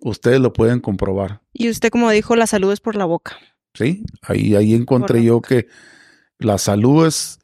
ustedes 0.00 0.40
lo 0.40 0.52
pueden 0.52 0.80
comprobar. 0.80 1.42
Y 1.52 1.68
usted 1.70 1.90
como 1.90 2.10
dijo, 2.10 2.36
la 2.36 2.46
salud 2.46 2.72
es 2.72 2.80
por 2.80 2.96
la 2.96 3.04
boca. 3.04 3.36
Sí, 3.74 4.04
ahí, 4.22 4.54
ahí 4.54 4.74
encontré 4.74 5.22
yo 5.22 5.40
que 5.40 5.68
la 6.38 6.58
salud 6.58 7.06
es, 7.06 7.38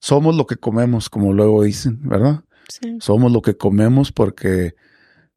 somos 0.00 0.36
lo 0.36 0.46
que 0.46 0.56
comemos, 0.56 1.08
como 1.08 1.32
luego 1.32 1.62
dicen, 1.62 2.00
¿verdad? 2.02 2.44
Sí. 2.68 2.96
Somos 3.00 3.32
lo 3.32 3.42
que 3.42 3.56
comemos 3.56 4.12
porque 4.12 4.74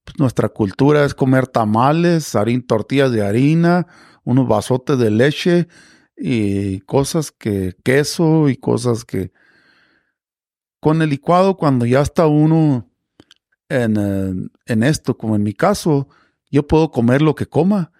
pues, 0.03 0.19
nuestra 0.19 0.49
cultura 0.49 1.05
es 1.05 1.13
comer 1.13 1.47
tamales, 1.47 2.35
harín, 2.35 2.65
tortillas 2.65 3.11
de 3.11 3.25
harina, 3.25 3.87
unos 4.23 4.47
vasotes 4.47 4.97
de 4.97 5.11
leche 5.11 5.67
y 6.17 6.81
cosas 6.81 7.31
que, 7.31 7.75
queso 7.83 8.49
y 8.49 8.57
cosas 8.57 9.05
que... 9.05 9.31
Con 10.81 11.01
el 11.01 11.09
licuado, 11.09 11.57
cuando 11.57 11.85
ya 11.85 12.01
está 12.01 12.27
uno 12.27 12.89
en, 13.67 13.97
eh, 13.97 14.49
en 14.65 14.83
esto, 14.83 15.17
como 15.17 15.35
en 15.35 15.43
mi 15.43 15.53
caso, 15.53 16.07
yo 16.49 16.67
puedo 16.67 16.91
comer 16.91 17.21
lo 17.21 17.35
que 17.35 17.45
coma 17.47 17.91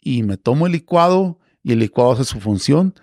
y 0.00 0.22
me 0.22 0.36
tomo 0.36 0.66
el 0.66 0.72
licuado 0.72 1.38
y 1.62 1.72
el 1.72 1.78
licuado 1.80 2.12
hace 2.12 2.24
su 2.24 2.40
función 2.40 2.94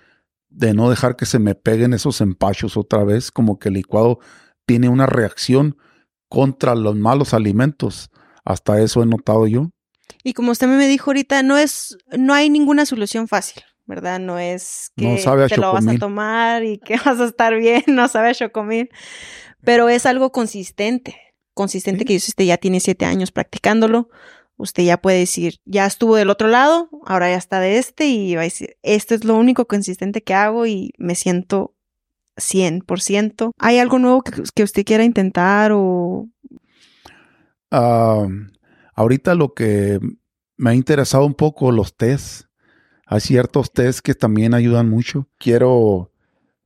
de 0.50 0.74
no 0.74 0.90
dejar 0.90 1.16
que 1.16 1.26
se 1.26 1.40
me 1.40 1.56
peguen 1.56 1.94
esos 1.94 2.22
empachos 2.22 2.78
otra 2.78 3.04
vez, 3.04 3.32
como 3.32 3.60
que 3.60 3.68
el 3.70 3.76
licuado 3.76 4.20
tiene 4.66 4.90
una 4.90 5.06
reacción 5.06 5.78
contra 6.30 6.74
los 6.76 6.96
malos 6.96 7.34
alimentos. 7.34 8.10
Hasta 8.44 8.82
eso 8.82 9.04
he 9.04 9.06
notado 9.06 9.46
yo. 9.48 9.70
Y 10.24 10.34
como 10.34 10.52
usted 10.52 10.68
me 10.68 10.88
dijo 10.88 11.12
ahorita, 11.12 11.44
no 11.44 11.58
es, 11.58 11.98
no 12.18 12.34
hay 12.34 12.50
ninguna 12.50 12.86
solución 12.86 13.28
fácil, 13.28 13.64
¿verdad? 13.86 14.20
No 14.20 14.40
es 14.40 14.92
que 14.96 15.06
No 15.08 15.18
sabe 15.20 15.44
a 15.44 15.48
te 15.48 15.58
lo 15.58 15.74
vas 15.74 15.88
a 15.88 15.98
tomar 15.98 16.64
y 16.64 16.80
que 16.80 16.96
vas 17.06 17.20
a 17.20 17.26
estar 17.26 17.56
bien, 17.56 17.84
no 17.88 18.08
sabe 18.08 18.30
a 18.30 18.34
chocomil. 18.34 18.90
Pero 19.64 19.90
es 19.90 20.06
algo 20.06 20.32
consistente, 20.32 21.18
consistente 21.54 22.00
Sí. 22.00 22.06
que 22.06 22.16
usted 22.16 22.46
ya 22.46 22.58
tiene 22.58 22.80
siete 22.80 23.06
años 23.06 23.32
practicándolo. 23.32 24.10
Usted 24.58 24.84
ya 24.84 24.98
puede 24.98 25.20
decir, 25.20 25.60
ya 25.66 25.86
estuvo 25.86 26.16
del 26.16 26.30
otro 26.30 26.48
lado, 26.48 26.90
ahora 27.06 27.30
ya 27.30 27.38
está 27.38 27.60
de 27.60 27.78
este 27.78 28.08
y 28.08 28.36
va 28.36 28.42
a 28.42 28.46
decir, 28.46 28.76
esto 28.82 29.14
es 29.16 29.24
lo 29.24 29.36
único 29.36 29.66
consistente 29.66 30.24
que 30.24 30.34
hago 30.34 30.66
y 30.66 30.92
me 30.98 31.16
siento 31.16 31.76
100%. 32.38 33.52
¿Hay 33.60 33.78
algo 33.78 34.00
nuevo 34.00 34.24
que, 34.24 34.64
usted 34.64 34.84
quiera 34.84 35.04
intentar 35.04 35.72
o 35.74 36.28
Ah, 37.70 38.28
ahorita 38.96 39.36
lo 39.36 39.54
que 39.54 40.00
me 40.56 40.70
ha 40.72 40.74
interesado 40.74 41.26
un 41.26 41.34
poco 41.34 41.72
los 41.72 41.96
test. 41.96 42.46
Hay 43.06 43.20
ciertos 43.22 43.72
test 43.72 44.00
que 44.00 44.16
también 44.16 44.54
ayudan 44.54 44.90
mucho. 44.90 45.28
Quiero, 45.38 46.12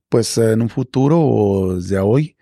pues 0.08 0.38
en 0.38 0.62
un 0.62 0.68
futuro 0.68 1.20
o 1.20 1.74
desde 1.76 1.98
hoy, 1.98 2.36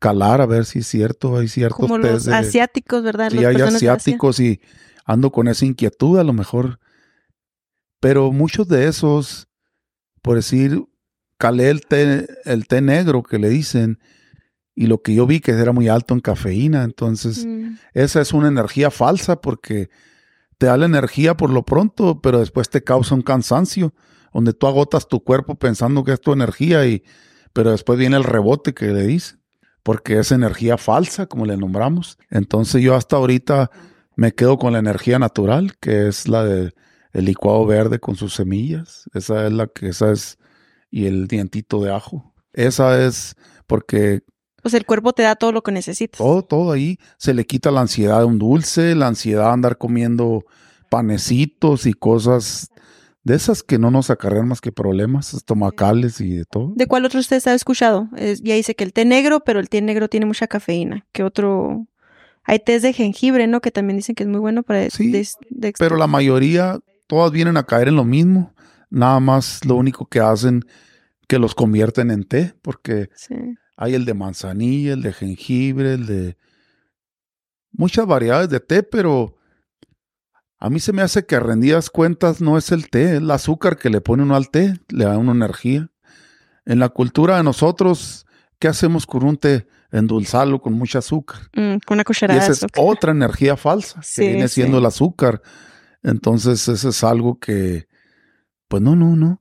calar 0.00 0.40
a 0.40 0.46
ver 0.46 0.64
si 0.64 0.80
es 0.80 0.88
cierto. 0.88 1.36
Hay 1.36 1.46
ciertos 1.46 1.78
como 1.78 1.98
los 1.98 2.24
de, 2.24 2.34
asiáticos, 2.34 3.04
verdad? 3.04 3.30
Sí, 3.30 3.44
hay 3.44 3.60
asiáticos 3.60 4.40
y 4.40 4.60
ando 5.04 5.30
con 5.30 5.46
esa 5.46 5.64
inquietud 5.64 6.18
a 6.18 6.24
lo 6.24 6.32
mejor. 6.32 6.80
Pero 8.00 8.32
muchos 8.32 8.66
de 8.66 8.88
esos, 8.88 9.46
por 10.22 10.36
decir, 10.36 10.82
calé 11.36 11.70
el 11.70 11.82
té, 11.82 12.26
el 12.44 12.66
té 12.66 12.80
negro 12.80 13.22
que 13.22 13.38
le 13.38 13.48
dicen 13.50 14.00
y 14.74 14.86
lo 14.86 15.02
que 15.02 15.14
yo 15.14 15.26
vi 15.26 15.40
que 15.40 15.52
era 15.52 15.72
muy 15.72 15.88
alto 15.88 16.14
en 16.14 16.20
cafeína. 16.20 16.82
Entonces, 16.84 17.44
Mm. 17.44 17.76
esa 17.92 18.20
es 18.20 18.32
una 18.32 18.48
energía 18.48 18.90
falsa 18.90 19.40
porque 19.40 19.90
te 20.58 20.66
da 20.66 20.76
la 20.76 20.86
energía 20.86 21.36
por 21.36 21.50
lo 21.50 21.64
pronto, 21.64 22.20
pero 22.22 22.40
después 22.40 22.68
te 22.70 22.82
causa 22.82 23.14
un 23.14 23.22
cansancio. 23.22 23.94
donde 24.32 24.52
tú 24.52 24.68
agotas 24.68 25.08
tu 25.08 25.24
cuerpo 25.24 25.56
pensando 25.56 26.04
que 26.04 26.12
es 26.12 26.20
tu 26.20 26.32
energía 26.32 26.86
y 26.86 27.02
pero 27.52 27.72
después 27.72 27.98
viene 27.98 28.16
el 28.16 28.22
rebote 28.22 28.74
que 28.74 28.86
le 28.92 29.02
dice, 29.04 29.39
porque 29.82 30.18
es 30.18 30.32
energía 30.32 30.76
falsa, 30.76 31.26
como 31.26 31.46
le 31.46 31.56
nombramos. 31.56 32.18
Entonces 32.30 32.82
yo 32.82 32.94
hasta 32.94 33.16
ahorita 33.16 33.70
me 34.16 34.32
quedo 34.32 34.58
con 34.58 34.72
la 34.72 34.78
energía 34.78 35.18
natural, 35.18 35.76
que 35.80 36.08
es 36.08 36.28
la 36.28 36.44
de 36.44 36.72
el 37.12 37.24
licuado 37.24 37.66
verde 37.66 37.98
con 37.98 38.16
sus 38.16 38.34
semillas. 38.34 39.08
Esa 39.14 39.46
es 39.46 39.52
la 39.52 39.66
que 39.66 39.88
esa 39.88 40.12
es 40.12 40.38
y 40.90 41.06
el 41.06 41.26
dientito 41.28 41.82
de 41.82 41.92
ajo. 41.92 42.32
Esa 42.52 43.04
es 43.04 43.34
porque 43.66 44.22
sea, 44.68 44.78
el 44.78 44.86
cuerpo 44.86 45.12
te 45.12 45.22
da 45.22 45.36
todo 45.36 45.52
lo 45.52 45.62
que 45.62 45.72
necesitas. 45.72 46.18
Todo, 46.18 46.42
todo 46.42 46.72
ahí. 46.72 46.98
Se 47.16 47.32
le 47.32 47.46
quita 47.46 47.70
la 47.70 47.80
ansiedad 47.80 48.18
de 48.18 48.24
un 48.26 48.38
dulce, 48.38 48.94
la 48.94 49.06
ansiedad 49.06 49.46
de 49.46 49.52
andar 49.52 49.78
comiendo 49.78 50.44
panecitos 50.90 51.86
y 51.86 51.94
cosas 51.94 52.70
de 53.22 53.34
esas 53.34 53.62
que 53.62 53.78
no 53.78 53.90
nos 53.90 54.10
acarrean 54.10 54.48
más 54.48 54.60
que 54.60 54.72
problemas 54.72 55.34
estomacales 55.34 56.20
y 56.20 56.36
de 56.36 56.44
todo. 56.44 56.72
¿De 56.74 56.86
cuál 56.86 57.04
otro 57.04 57.20
usted 57.20 57.46
ha 57.46 57.54
escuchado? 57.54 58.08
ya 58.42 58.54
dice 58.54 58.74
que 58.74 58.84
el 58.84 58.92
té 58.92 59.04
negro, 59.04 59.40
pero 59.40 59.60
el 59.60 59.68
té 59.68 59.82
negro 59.82 60.08
tiene 60.08 60.26
mucha 60.26 60.46
cafeína. 60.46 61.06
¿Qué 61.12 61.22
otro? 61.22 61.86
Hay 62.44 62.60
tés 62.60 62.82
de 62.82 62.92
jengibre, 62.92 63.46
¿no? 63.46 63.60
Que 63.60 63.70
también 63.70 63.98
dicen 63.98 64.14
que 64.14 64.22
es 64.22 64.28
muy 64.28 64.40
bueno 64.40 64.62
para... 64.62 64.88
Sí, 64.88 65.12
pero 65.78 65.96
la 65.96 66.06
mayoría, 66.06 66.78
todas 67.06 67.30
vienen 67.30 67.56
a 67.56 67.64
caer 67.64 67.88
en 67.88 67.96
lo 67.96 68.04
mismo. 68.04 68.54
Nada 68.88 69.20
más 69.20 69.64
lo 69.64 69.76
único 69.76 70.06
que 70.06 70.20
hacen 70.20 70.64
que 71.28 71.38
los 71.38 71.54
convierten 71.54 72.10
en 72.10 72.24
té, 72.24 72.54
porque 72.62 73.10
hay 73.76 73.94
el 73.94 74.04
de 74.04 74.14
manzanilla, 74.14 74.94
el 74.94 75.02
de 75.02 75.12
jengibre, 75.12 75.94
el 75.94 76.06
de... 76.06 76.36
Muchas 77.72 78.04
variedades 78.04 78.48
de 78.48 78.58
té, 78.58 78.82
pero 78.82 79.36
a 80.60 80.68
mí 80.68 80.78
se 80.78 80.92
me 80.92 81.00
hace 81.00 81.24
que 81.24 81.36
a 81.36 81.40
rendidas 81.40 81.88
cuentas 81.88 82.42
no 82.42 82.58
es 82.58 82.70
el 82.70 82.90
té, 82.90 83.04
es 83.04 83.10
el 83.12 83.30
azúcar 83.30 83.78
que 83.78 83.88
le 83.88 84.02
pone 84.02 84.24
uno 84.24 84.36
al 84.36 84.50
té, 84.50 84.74
le 84.90 85.06
da 85.06 85.16
una 85.16 85.32
energía. 85.32 85.90
En 86.66 86.78
la 86.78 86.90
cultura 86.90 87.38
de 87.38 87.42
nosotros, 87.42 88.26
¿qué 88.58 88.68
hacemos 88.68 89.06
con 89.06 89.24
un 89.24 89.38
té? 89.38 89.66
Endulzarlo 89.90 90.60
con 90.60 90.74
mucho 90.74 90.98
azúcar. 90.98 91.40
Mm, 91.54 91.78
con 91.86 91.96
una 91.96 92.04
cucharada. 92.04 92.38
Y 92.38 92.42
esa 92.42 92.52
es 92.52 92.72
otra 92.76 93.12
energía 93.12 93.56
falsa, 93.56 94.02
que 94.14 94.32
viene 94.32 94.48
siendo 94.48 94.78
el 94.78 94.84
azúcar. 94.84 95.40
Entonces, 96.02 96.68
eso 96.68 96.90
es 96.90 97.04
algo 97.04 97.40
que, 97.40 97.88
pues 98.68 98.82
no, 98.82 98.94
no, 98.94 99.16
no. 99.16 99.40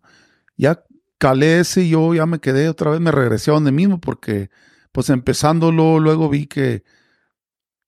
Ya 0.55 0.85
calé 1.17 1.59
ese 1.59 1.83
y 1.83 1.89
yo 1.89 2.13
ya 2.13 2.25
me 2.25 2.39
quedé 2.39 2.69
otra 2.69 2.91
vez, 2.91 3.01
me 3.01 3.11
regresé 3.11 3.51
a 3.51 3.55
donde 3.55 3.73
mismo, 3.73 3.99
porque, 3.99 4.49
pues 4.93 5.09
empezándolo, 5.09 5.99
luego 5.99 6.29
vi 6.29 6.47
que, 6.47 6.85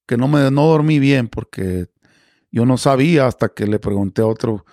que 0.06 0.18
no 0.18 0.28
me 0.28 0.50
no 0.50 0.66
dormí 0.66 0.98
bien, 0.98 1.28
porque 1.28 1.91
yo 2.52 2.66
no 2.66 2.76
sabía 2.76 3.26
hasta 3.26 3.48
que 3.48 3.66
le 3.66 3.78
pregunté 3.78 4.22
a 4.22 4.26
otro 4.26 4.64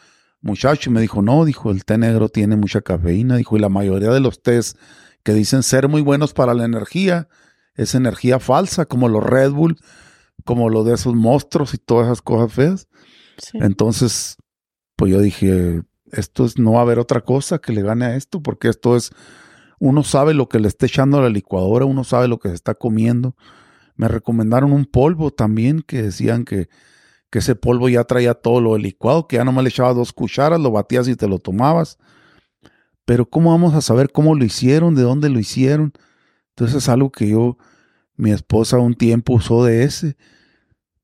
muchacho 0.41 0.89
y 0.89 0.93
me 0.93 1.01
dijo, 1.01 1.21
no, 1.21 1.45
dijo, 1.45 1.71
el 1.71 1.85
té 1.85 1.97
negro 1.97 2.29
tiene 2.29 2.55
mucha 2.55 2.81
cafeína, 2.81 3.37
dijo, 3.37 3.57
y 3.57 3.59
la 3.59 3.69
mayoría 3.69 4.09
de 4.09 4.19
los 4.19 4.41
tés 4.41 4.75
que 5.23 5.33
dicen 5.33 5.63
ser 5.63 5.87
muy 5.87 6.01
buenos 6.01 6.33
para 6.33 6.53
la 6.53 6.65
energía, 6.65 7.29
es 7.75 7.95
energía 7.95 8.39
falsa, 8.39 8.85
como 8.85 9.07
los 9.07 9.23
Red 9.23 9.51
Bull, 9.51 9.77
como 10.45 10.69
lo 10.69 10.83
de 10.83 10.95
esos 10.95 11.15
monstruos 11.15 11.73
y 11.73 11.77
todas 11.77 12.07
esas 12.07 12.21
cosas 12.21 12.53
feas. 12.53 12.87
Entonces, 13.53 14.37
pues 14.95 15.11
yo 15.11 15.21
dije, 15.21 15.81
esto 16.11 16.45
es, 16.45 16.57
no 16.57 16.73
va 16.73 16.79
a 16.79 16.81
haber 16.81 16.99
otra 16.99 17.21
cosa 17.21 17.59
que 17.59 17.71
le 17.71 17.81
gane 17.81 18.05
a 18.05 18.15
esto, 18.15 18.41
porque 18.41 18.67
esto 18.67 18.97
es, 18.97 19.11
uno 19.79 20.03
sabe 20.03 20.33
lo 20.33 20.49
que 20.49 20.59
le 20.59 20.67
está 20.67 20.85
echando 20.85 21.17
a 21.17 21.21
la 21.21 21.29
licuadora, 21.29 21.85
uno 21.85 22.03
sabe 22.03 22.27
lo 22.27 22.39
que 22.39 22.49
se 22.49 22.55
está 22.55 22.75
comiendo. 22.75 23.35
Me 23.95 24.07
recomendaron 24.09 24.73
un 24.73 24.85
polvo 24.85 25.31
también 25.31 25.81
que 25.81 26.01
decían 26.01 26.43
que 26.43 26.67
que 27.29 27.39
ese 27.39 27.55
polvo 27.55 27.89
ya 27.89 28.03
traía 28.03 28.33
todo 28.33 28.61
lo 28.61 28.77
licuado, 28.77 29.27
que 29.27 29.37
ya 29.37 29.43
nomás 29.43 29.63
le 29.63 29.69
echabas 29.69 29.95
dos 29.95 30.13
cucharas, 30.13 30.59
lo 30.59 30.71
batías 30.71 31.07
y 31.07 31.15
te 31.15 31.27
lo 31.27 31.39
tomabas. 31.39 31.97
Pero 33.05 33.29
¿cómo 33.29 33.51
vamos 33.51 33.73
a 33.73 33.81
saber 33.81 34.11
cómo 34.11 34.35
lo 34.35 34.45
hicieron, 34.45 34.95
de 34.95 35.03
dónde 35.03 35.29
lo 35.29 35.39
hicieron? 35.39 35.93
Entonces 36.49 36.83
es 36.83 36.89
algo 36.89 37.11
que 37.11 37.27
yo, 37.29 37.57
mi 38.15 38.31
esposa 38.31 38.77
un 38.77 38.95
tiempo 38.95 39.33
usó 39.33 39.63
de 39.63 39.83
ese. 39.83 40.17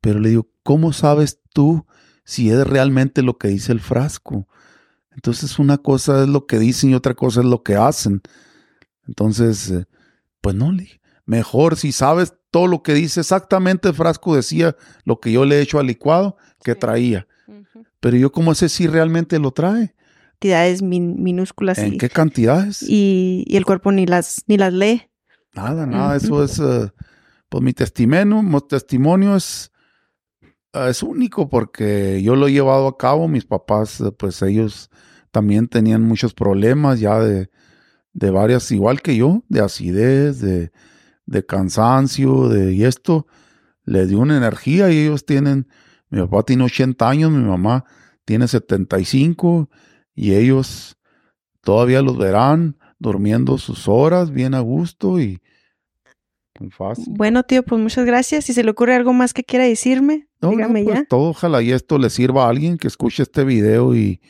Pero 0.02 0.20
le 0.20 0.30
digo, 0.30 0.48
¿cómo 0.64 0.94
sabes 0.94 1.40
tú 1.54 1.86
si 2.24 2.52
es 2.52 2.66
realmente 2.66 3.22
lo 3.22 3.38
que 3.38 3.48
dice 3.48 3.72
el 3.72 3.80
frasco? 3.80 4.48
Entonces 5.12 5.60
una 5.60 5.78
cosa 5.78 6.24
es 6.24 6.30
lo 6.30 6.46
que 6.46 6.60
dicen 6.60 6.92
y 6.92 6.96
otra 6.96 7.14
cosa 7.14 7.40
es 7.40 7.46
lo 7.46 7.64
que 7.64 7.76
hacen. 7.76 8.22
Entonces, 9.08 9.72
eh, 9.72 9.86
pues 10.42 10.56
no, 10.56 10.72
le 10.72 11.00
mejor 11.26 11.76
si 11.76 11.92
sabes 11.92 12.34
todo 12.52 12.68
lo 12.68 12.84
que 12.84 12.94
dice 12.94 13.20
exactamente 13.20 13.92
frasco 13.92 14.36
decía 14.36 14.76
lo 15.04 15.20
que 15.20 15.32
yo 15.32 15.46
le 15.46 15.58
he 15.58 15.62
hecho 15.62 15.80
al 15.80 15.88
licuado 15.88 16.38
que 16.64 16.76
traía. 16.76 17.28
Pero 18.00 18.18
yo 18.18 18.32
cómo 18.32 18.56
sé 18.56 18.70
si 18.70 18.88
realmente 18.88 19.40
lo 19.40 19.52
trae. 19.52 19.96
Cantidades 20.34 20.82
minúsculas. 20.82 21.78
¿En 21.80 21.98
qué 21.98 22.10
cantidades? 22.10 22.84
Y, 22.84 23.46
el 23.50 23.66
cuerpo 23.66 23.92
ni 23.92 24.06
las, 24.06 24.44
ni 24.48 24.58
las 24.58 24.74
lee. 24.74 25.10
Nada, 25.54 25.86
nada. 25.86 26.16
Eso 26.16 26.44
es, 26.44 26.60
eh, 26.60 26.92
pues 27.50 27.64
mi 27.64 27.74
testimonio, 27.74 28.42
mi 28.42 28.60
testimonio 28.62 29.36
es, 29.36 29.72
eh, 30.74 30.88
es 30.90 31.02
único 31.04 31.50
porque 31.50 32.22
yo 32.22 32.36
lo 32.36 32.48
he 32.48 32.52
llevado 32.52 32.88
a 32.88 32.98
cabo. 32.98 33.28
Mis 33.28 33.46
papás, 33.46 34.02
eh, 34.02 34.12
pues 34.12 34.42
ellos 34.42 34.90
también 35.32 35.68
tenían 35.68 36.04
muchos 36.04 36.34
problemas 36.34 37.00
ya 37.00 37.20
de, 37.20 37.50
de 38.14 38.30
varias, 38.30 38.72
igual 38.72 39.02
que 39.02 39.16
yo, 39.16 39.44
de 39.50 39.62
acidez, 39.62 40.42
de, 40.42 40.72
de 41.26 41.46
cansancio, 41.46 42.50
de 42.50 42.74
y 42.74 42.84
esto, 42.84 43.28
le 43.84 44.08
dio 44.08 44.20
una 44.20 44.38
energía 44.38 44.92
y 44.92 45.00
ellos 45.00 45.26
tienen, 45.26 45.68
mi 46.10 46.20
papá 46.22 46.44
tiene 46.44 46.64
80 46.64 47.08
años, 47.08 47.32
mi 47.32 47.44
mamá 47.44 47.86
tiene 48.26 48.48
75 48.48 49.70
y 50.16 50.34
ellos 50.34 50.98
todavía 51.62 52.02
los 52.02 52.18
verán 52.18 52.78
durmiendo 53.00 53.58
sus 53.58 53.88
horas 53.88 54.32
bien 54.32 54.54
a 54.54 54.60
gusto 54.60 55.20
y 55.20 55.42
muy 56.60 56.72
fácil. 56.72 57.06
Bueno, 57.10 57.44
tío, 57.44 57.64
pues 57.64 57.82
muchas 57.82 58.06
gracias. 58.06 58.46
Si 58.46 58.54
se 58.54 58.64
le 58.64 58.72
ocurre 58.72 58.96
algo 58.96 59.12
más 59.14 59.34
que 59.34 59.44
quiera 59.44 59.66
decirme, 59.66 60.30
dígame 60.42 60.84
pues 60.84 60.96
ya. 60.96 61.06
Todo, 61.06 61.30
ojalá 61.32 61.62
y 61.62 61.72
esto 61.72 61.98
le 61.98 62.10
sirva 62.10 62.46
a 62.46 62.50
alguien 62.50 62.78
que 62.78 62.88
escuche 62.88 63.24
este 63.24 63.44
video 63.44 63.94
y 63.94 64.22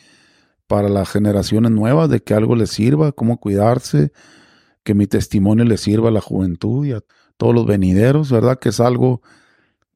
para 0.67 0.89
las 0.89 1.09
generaciones 1.09 1.71
nuevas 1.71 2.09
de 2.09 2.21
que 2.21 2.33
algo 2.33 2.55
les 2.55 2.71
sirva, 2.71 3.11
cómo 3.11 3.39
cuidarse, 3.39 4.11
que 4.85 4.93
mi 4.93 5.07
testimonio 5.07 5.65
le 5.65 5.77
sirva 5.77 6.09
a 6.09 6.11
la 6.11 6.21
juventud 6.21 6.85
y 6.85 6.93
a 6.93 7.01
todos 7.37 7.55
los 7.55 7.65
venideros, 7.65 8.31
¿verdad? 8.31 8.59
Que 8.59 8.69
es 8.69 8.79
algo 8.79 9.23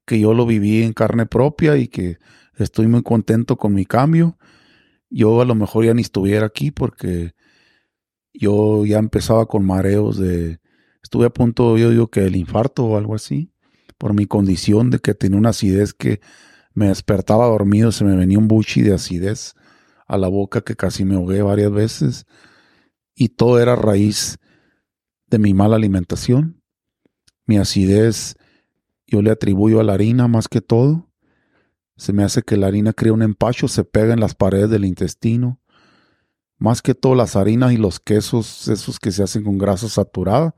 que 0.04 0.18
yo 0.18 0.34
lo 0.34 0.44
viví 0.44 0.82
en 0.82 0.92
carne 0.92 1.26
propia 1.26 1.76
y 1.76 1.86
que 1.86 2.18
estoy 2.56 2.88
muy 2.88 3.02
contento 3.04 3.56
con 3.56 3.72
mi 3.72 3.86
cambio. 3.86 4.36
Yo 5.08 5.40
a 5.40 5.44
lo 5.44 5.54
mejor 5.54 5.84
ya 5.84 5.94
ni 5.94 6.02
estuviera 6.02 6.44
aquí 6.44 6.72
porque 6.72 7.34
yo 8.34 8.84
ya 8.84 8.98
empezaba 8.98 9.46
con 9.46 9.64
mareos 9.64 10.18
de... 10.18 10.58
Estuve 11.04 11.26
a 11.26 11.30
punto, 11.30 11.78
yo 11.78 11.90
digo 11.90 12.08
que 12.08 12.26
el 12.26 12.34
infarto 12.34 12.84
o 12.84 12.98
algo 12.98 13.14
así, 13.14 13.52
por 13.96 14.12
mi 14.12 14.26
condición 14.26 14.90
de 14.90 14.98
que 14.98 15.14
tenía 15.14 15.38
una 15.38 15.50
acidez 15.50 15.94
que 15.94 16.20
me 16.74 16.88
despertaba 16.88 17.46
dormido, 17.46 17.92
se 17.92 18.04
me 18.04 18.16
venía 18.16 18.38
un 18.38 18.48
buchi 18.48 18.82
de 18.82 18.94
acidez 18.94 19.54
a 20.08 20.18
la 20.18 20.26
boca 20.26 20.62
que 20.62 20.74
casi 20.74 21.04
me 21.04 21.14
ahogué 21.14 21.42
varias 21.42 21.70
veces 21.70 22.26
y 23.14 23.28
todo 23.28 23.60
era 23.60 23.76
raíz 23.76 24.40
de 25.30 25.38
mi 25.38 25.54
mala 25.54 25.76
alimentación. 25.76 26.62
Mi 27.46 27.56
acidez 27.58 28.36
yo 29.06 29.22
le 29.22 29.30
atribuyo 29.30 29.80
a 29.80 29.84
la 29.84 29.94
harina 29.94 30.28
más 30.28 30.48
que 30.48 30.60
todo. 30.60 31.08
Se 31.96 32.12
me 32.12 32.22
hace 32.22 32.42
que 32.42 32.56
la 32.56 32.68
harina 32.68 32.92
crea 32.92 33.12
un 33.12 33.22
empacho, 33.22 33.68
se 33.68 33.84
pega 33.84 34.12
en 34.12 34.20
las 34.20 34.34
paredes 34.34 34.70
del 34.70 34.84
intestino. 34.84 35.60
Más 36.58 36.82
que 36.82 36.94
todo 36.94 37.14
las 37.14 37.36
harinas 37.36 37.72
y 37.72 37.76
los 37.76 38.00
quesos, 38.00 38.68
esos 38.68 38.98
que 38.98 39.10
se 39.10 39.22
hacen 39.22 39.44
con 39.44 39.58
grasa 39.58 39.88
saturada. 39.88 40.54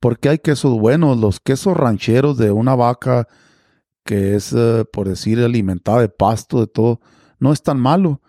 Porque 0.00 0.28
hay 0.28 0.38
quesos 0.38 0.78
buenos, 0.78 1.18
los 1.18 1.40
quesos 1.40 1.76
rancheros 1.76 2.38
de 2.38 2.52
una 2.52 2.74
vaca 2.74 3.26
que 4.04 4.36
es, 4.36 4.52
eh, 4.56 4.84
por 4.90 5.08
decir, 5.08 5.38
alimentada 5.40 6.00
de 6.00 6.08
pasto, 6.08 6.60
de 6.60 6.66
todo, 6.66 7.00
no 7.38 7.52
es 7.52 7.62
tan 7.62 7.78
malo 7.78 8.22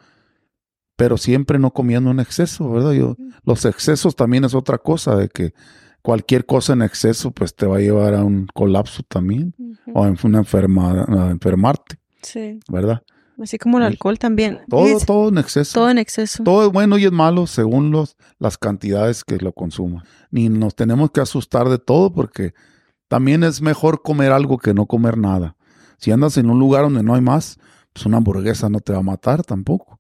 pero 0.99 1.15
siempre 1.15 1.59
no 1.59 1.71
comiendo 1.71 2.11
en 2.11 2.19
exceso, 2.19 2.69
¿verdad? 2.69 2.91
Yo, 2.91 3.15
los 3.45 3.63
excesos 3.63 4.17
también 4.17 4.43
es 4.43 4.53
otra 4.53 4.77
cosa, 4.77 5.15
de 5.15 5.29
que 5.29 5.53
cualquier 6.01 6.45
cosa 6.45 6.73
en 6.73 6.81
exceso 6.81 7.31
pues 7.31 7.55
te 7.55 7.65
va 7.65 7.77
a 7.77 7.79
llevar 7.79 8.15
a 8.15 8.25
un 8.25 8.47
colapso 8.53 9.01
también 9.07 9.55
o 9.93 10.03
a 10.03 10.13
una 10.23 10.39
enferma, 10.39 11.05
a 11.07 11.31
enfermarte. 11.31 12.01
Sí. 12.21 12.59
¿Verdad? 12.69 13.01
Así 13.41 13.57
como 13.57 13.77
el 13.77 13.85
alcohol 13.85 14.19
también. 14.19 14.59
Todo, 14.67 14.99
todo 14.99 15.29
en 15.29 15.37
exceso. 15.37 15.79
Todo 15.79 15.89
en 15.89 15.99
exceso. 15.99 16.43
Todo 16.43 16.67
es 16.67 16.73
bueno 16.73 16.97
y 16.97 17.05
es 17.05 17.13
malo 17.13 17.47
según 17.47 17.91
los, 17.91 18.17
las 18.37 18.57
cantidades 18.57 19.23
que 19.23 19.37
lo 19.37 19.53
consuman. 19.53 20.03
Ni 20.31 20.49
nos 20.49 20.75
tenemos 20.75 21.11
que 21.11 21.21
asustar 21.21 21.69
de 21.69 21.79
todo 21.79 22.11
porque 22.11 22.53
también 23.07 23.45
es 23.45 23.61
mejor 23.61 24.01
comer 24.01 24.33
algo 24.33 24.57
que 24.57 24.73
no 24.73 24.85
comer 24.85 25.17
nada. 25.17 25.55
Si 25.97 26.11
andas 26.11 26.35
en 26.35 26.49
un 26.49 26.59
lugar 26.59 26.83
donde 26.83 27.03
no 27.03 27.15
hay 27.15 27.21
más, 27.21 27.57
pues 27.93 28.05
una 28.05 28.17
hamburguesa 28.17 28.67
no 28.67 28.81
te 28.81 28.91
va 28.91 28.99
a 28.99 29.03
matar 29.03 29.43
tampoco. 29.43 29.98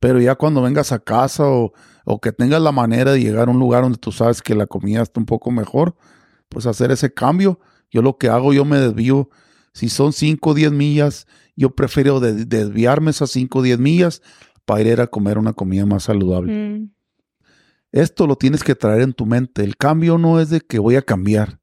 Pero 0.00 0.18
ya 0.18 0.34
cuando 0.34 0.62
vengas 0.62 0.92
a 0.92 0.98
casa 0.98 1.44
o, 1.46 1.72
que 2.20 2.32
tengas 2.32 2.60
la 2.60 2.72
manera 2.72 3.12
de 3.12 3.20
llegar 3.20 3.48
a 3.48 3.50
un 3.52 3.58
lugar 3.58 3.82
donde 3.82 3.98
tú 3.98 4.10
sabes 4.10 4.42
que 4.42 4.54
la 4.54 4.66
comida 4.66 5.02
está 5.02 5.20
un 5.20 5.26
poco 5.26 5.50
mejor, 5.50 5.94
pues 6.48 6.66
hacer 6.66 6.90
ese 6.90 7.12
cambio. 7.12 7.60
Yo 7.90 8.02
lo 8.02 8.16
que 8.18 8.28
hago, 8.28 8.52
yo 8.52 8.64
me 8.64 8.78
desvío. 8.78 9.28
Si 9.72 9.88
son 9.88 10.12
5 10.12 10.50
o 10.50 10.54
10 10.54 10.72
millas, 10.72 11.26
yo 11.54 11.76
prefiero 11.76 12.18
desviarme 12.18 13.10
esas 13.10 13.30
5 13.30 13.58
o 13.58 13.62
10 13.62 13.78
millas 13.78 14.22
para 14.64 14.80
ir 14.82 15.00
a 15.00 15.06
comer 15.06 15.38
una 15.38 15.52
comida 15.52 15.86
más 15.86 16.04
saludable. 16.04 16.52
Mm, 16.52 16.90
Esto 17.92 18.26
lo 18.26 18.36
tienes 18.36 18.64
que 18.64 18.74
traer 18.74 19.02
en 19.02 19.12
tu 19.12 19.26
mente. 19.26 19.62
El 19.62 19.76
cambio 19.76 20.18
no 20.18 20.40
es 20.40 20.50
de 20.50 20.60
que 20.60 20.78
voy 20.78 20.96
a 20.96 21.02
cambiar. 21.02 21.60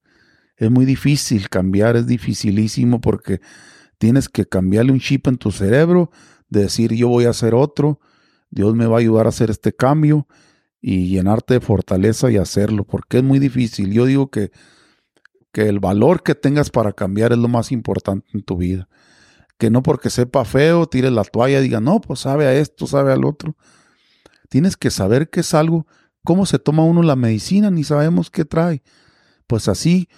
Es 0.56 0.72
muy 0.72 0.86
difícil 0.86 1.50
cambiar, 1.50 1.96
es 1.96 2.08
dificilísimo 2.08 3.02
porque 3.02 3.42
tienes 3.98 4.30
que 4.30 4.46
cambiarle 4.46 4.92
un 4.92 5.00
chip 5.00 5.28
en 5.28 5.38
tu 5.38 5.52
cerebro, 5.52 6.12
de 6.50 6.62
decir 6.62 6.94
yo 6.94 7.10
voy 7.10 7.26
a 7.26 7.32
hacer 7.32 7.54
otro, 7.54 8.00
Dios 8.50 8.76
me 8.76 8.86
va 8.86 8.98
a 8.98 9.00
ayudar 9.00 9.26
a 9.26 9.30
hacer 9.30 9.50
este 9.50 9.74
cambio 9.74 10.28
y 10.82 11.08
llenarte 11.08 11.56
de 11.56 11.60
fortaleza 11.60 12.32
y 12.32 12.38
hacerlo, 12.38 12.84
porque 12.84 13.18
es 13.18 13.24
muy 13.24 13.40
difícil. 13.40 13.92
Yo 13.92 14.06
digo 14.06 14.30
que, 14.30 14.52
que 15.52 15.68
el 15.68 15.80
valor 15.80 16.24
que 16.24 16.36
tengas 16.36 16.70
para 16.70 16.94
cambiar 16.94 17.32
es 17.32 17.38
lo 17.38 17.48
más 17.48 17.72
importante 17.72 18.28
en 18.34 18.44
tu 18.44 18.58
vida. 18.58 18.88
Que 19.58 19.70
no 19.72 19.82
porque 19.82 20.10
sepa 20.10 20.46
feo, 20.46 20.88
tires 20.88 21.12
la 21.12 21.24
toalla 21.24 21.60
y 21.60 21.64
diga, 21.64 21.82
no, 21.82 22.00
pues 22.00 22.20
sabe 22.20 22.46
a 22.46 22.54
esto, 22.54 22.86
sabe 22.86 23.12
al 23.12 23.26
otro. 23.26 23.56
Tienes 24.50 24.78
que 24.78 24.92
saber 24.92 25.30
que 25.30 25.42
es 25.42 25.54
algo, 25.54 25.88
cómo 26.24 26.46
se 26.46 26.60
toma 26.60 26.84
uno 26.84 27.02
la 27.02 27.16
medicina, 27.16 27.72
ni 27.72 27.84
sabemos 27.84 28.30
qué 28.30 28.46
trae. 28.46 28.84
Pues 29.48 29.68
así, 29.68 30.10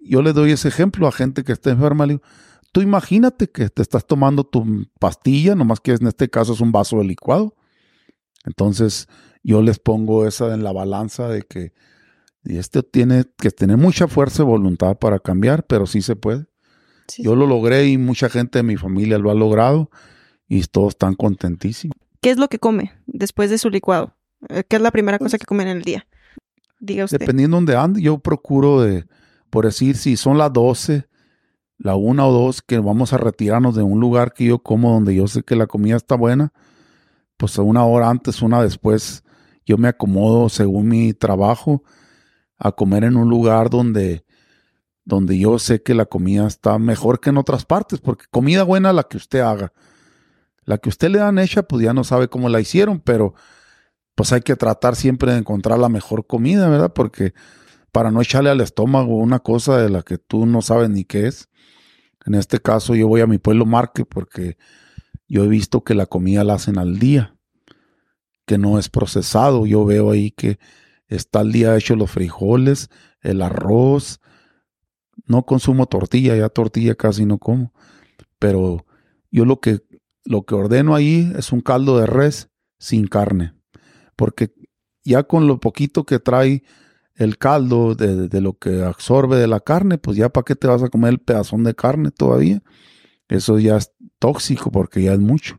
yo 0.00 0.22
le 0.22 0.32
doy 0.32 0.52
ese 0.52 0.68
ejemplo 0.68 1.08
a 1.08 1.12
gente 1.12 1.42
que 1.42 1.52
está 1.52 1.70
enferma, 1.70 2.06
le 2.06 2.14
digo, 2.14 2.24
tú 2.72 2.82
imagínate 2.82 3.50
que 3.50 3.68
te 3.68 3.82
estás 3.82 4.06
tomando 4.06 4.44
tu 4.44 4.86
pastilla, 4.98 5.54
nomás 5.54 5.80
que 5.80 5.92
en 5.92 6.06
este 6.06 6.30
caso 6.30 6.52
es 6.52 6.60
un 6.60 6.72
vaso 6.72 6.98
de 6.98 7.04
licuado. 7.04 7.54
Entonces, 8.44 9.08
yo 9.42 9.62
les 9.62 9.78
pongo 9.78 10.26
esa 10.26 10.54
en 10.54 10.64
la 10.64 10.72
balanza 10.72 11.28
de 11.28 11.42
que 11.42 11.72
y 12.44 12.58
este 12.58 12.82
tiene 12.82 13.24
que 13.38 13.50
tener 13.50 13.78
mucha 13.78 14.06
fuerza 14.06 14.42
y 14.42 14.46
voluntad 14.46 14.98
para 14.98 15.18
cambiar, 15.18 15.66
pero 15.66 15.86
sí 15.86 16.02
se 16.02 16.14
puede. 16.14 16.44
sí, 17.08 17.22
Yo 17.22 17.34
lo 17.34 17.46
logré 17.46 17.86
y 17.86 17.96
mucha 17.96 18.28
gente 18.28 18.58
de 18.58 18.62
mi 18.62 18.76
familia 18.76 19.18
lo 19.18 19.30
ha 19.30 19.34
logrado 19.34 19.90
y 20.46 20.62
todos 20.64 20.90
están 20.90 21.14
contentísimos. 21.14 21.96
¿Qué 22.20 22.30
es 22.30 22.36
lo 22.36 22.48
que 22.48 22.58
come 22.58 22.92
después 23.06 23.50
de 23.50 23.58
su 23.58 23.70
licuado? 23.70 24.14
Eh, 24.50 24.64
¿Qué 24.68 24.76
es 24.76 24.82
la 24.82 24.90
primera 24.90 25.18
cosa 25.18 25.38
que 25.38 25.46
comen 25.46 25.68
en 25.68 25.78
el 25.78 25.82
día? 25.84 26.06
Diga 26.80 27.06
usted. 27.06 27.18
Dependiendo 27.18 27.56
de 27.56 27.58
donde 27.58 27.76
ande, 27.76 28.02
yo 28.02 28.18
procuro 28.18 28.82
de, 28.82 29.06
por 29.48 29.64
decir, 29.64 29.96
si 29.96 30.16
son 30.16 30.36
las 30.36 30.52
12, 30.52 31.08
la 31.78 31.96
una 31.96 32.26
o 32.26 32.32
dos, 32.32 32.60
que 32.60 32.78
vamos 32.78 33.14
a 33.14 33.18
retirarnos 33.18 33.74
de 33.74 33.82
un 33.82 34.00
lugar 34.00 34.34
que 34.34 34.44
yo 34.44 34.58
como 34.58 34.92
donde 34.92 35.14
yo 35.14 35.26
sé 35.28 35.42
que 35.42 35.56
la 35.56 35.66
comida 35.66 35.96
está 35.96 36.14
buena, 36.14 36.52
pues 37.36 37.58
una 37.58 37.84
hora 37.84 38.08
antes, 38.08 38.42
una 38.42 38.62
después, 38.62 39.24
yo 39.66 39.78
me 39.78 39.88
acomodo 39.88 40.48
según 40.48 40.88
mi 40.88 41.14
trabajo 41.14 41.82
a 42.58 42.72
comer 42.72 43.04
en 43.04 43.16
un 43.16 43.28
lugar 43.28 43.70
donde, 43.70 44.24
donde 45.04 45.38
yo 45.38 45.58
sé 45.58 45.82
que 45.82 45.94
la 45.94 46.06
comida 46.06 46.46
está 46.46 46.78
mejor 46.78 47.20
que 47.20 47.30
en 47.30 47.38
otras 47.38 47.64
partes, 47.64 48.00
porque 48.00 48.26
comida 48.30 48.62
buena 48.62 48.92
la 48.92 49.04
que 49.04 49.16
usted 49.16 49.40
haga. 49.40 49.72
La 50.64 50.78
que 50.78 50.88
usted 50.88 51.10
le 51.10 51.18
dan 51.18 51.38
hecha, 51.38 51.62
pues 51.62 51.82
ya 51.82 51.92
no 51.92 52.04
sabe 52.04 52.28
cómo 52.28 52.48
la 52.48 52.60
hicieron, 52.60 53.00
pero 53.00 53.34
pues 54.14 54.32
hay 54.32 54.40
que 54.40 54.56
tratar 54.56 54.96
siempre 54.96 55.32
de 55.32 55.38
encontrar 55.38 55.78
la 55.78 55.88
mejor 55.88 56.26
comida, 56.26 56.68
¿verdad? 56.68 56.92
Porque 56.94 57.34
para 57.92 58.10
no 58.10 58.22
echarle 58.22 58.50
al 58.50 58.60
estómago 58.60 59.16
una 59.16 59.40
cosa 59.40 59.78
de 59.78 59.90
la 59.90 60.02
que 60.02 60.18
tú 60.18 60.46
no 60.46 60.62
sabes 60.62 60.90
ni 60.90 61.04
qué 61.04 61.26
es. 61.26 61.48
En 62.26 62.34
este 62.34 62.60
caso 62.60 62.94
yo 62.94 63.08
voy 63.08 63.20
a 63.20 63.26
mi 63.26 63.38
pueblo 63.38 63.66
Marque 63.66 64.04
porque 64.04 64.56
yo 65.28 65.44
he 65.44 65.48
visto 65.48 65.84
que 65.84 65.94
la 65.94 66.06
comida 66.06 66.44
la 66.44 66.54
hacen 66.54 66.78
al 66.78 66.98
día, 66.98 67.36
que 68.46 68.58
no 68.58 68.78
es 68.78 68.88
procesado. 68.88 69.66
Yo 69.66 69.84
veo 69.84 70.10
ahí 70.10 70.30
que 70.30 70.58
está 71.08 71.40
al 71.40 71.52
día 71.52 71.76
hecho 71.76 71.96
los 71.96 72.10
frijoles, 72.10 72.90
el 73.20 73.42
arroz. 73.42 74.20
No 75.26 75.44
consumo 75.46 75.86
tortilla, 75.86 76.36
ya 76.36 76.48
tortilla 76.48 76.94
casi 76.94 77.24
no 77.24 77.38
como. 77.38 77.72
Pero 78.38 78.84
yo 79.30 79.44
lo 79.44 79.60
que, 79.60 79.80
lo 80.24 80.44
que 80.44 80.54
ordeno 80.54 80.94
ahí 80.94 81.32
es 81.36 81.52
un 81.52 81.60
caldo 81.60 81.98
de 81.98 82.06
res 82.06 82.50
sin 82.78 83.06
carne. 83.06 83.54
Porque 84.16 84.54
ya 85.04 85.22
con 85.22 85.46
lo 85.46 85.60
poquito 85.60 86.04
que 86.04 86.18
trae 86.18 86.62
el 87.14 87.38
caldo 87.38 87.94
de, 87.94 88.40
lo 88.40 88.58
que 88.58 88.82
absorbe 88.82 89.36
de 89.36 89.46
la 89.46 89.60
carne, 89.60 89.98
pues 89.98 90.16
ya 90.16 90.28
para 90.30 90.44
qué 90.44 90.56
te 90.56 90.66
vas 90.66 90.82
a 90.82 90.88
comer 90.88 91.10
el 91.10 91.20
pedazón 91.20 91.62
de 91.62 91.74
carne 91.74 92.10
todavía. 92.10 92.62
Eso 93.28 93.58
ya 93.58 93.76
es 93.76 93.92
tóxico 94.24 94.70
porque 94.70 95.02
ya 95.02 95.12
es 95.12 95.18
mucho. 95.20 95.58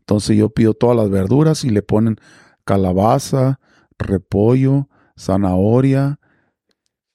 Entonces 0.00 0.36
yo 0.36 0.50
pido 0.50 0.74
todas 0.74 0.96
las 0.96 1.08
verduras 1.10 1.64
y 1.64 1.70
le 1.70 1.82
ponen 1.82 2.16
calabaza, 2.64 3.60
repollo, 3.98 4.88
zanahoria, 5.16 6.18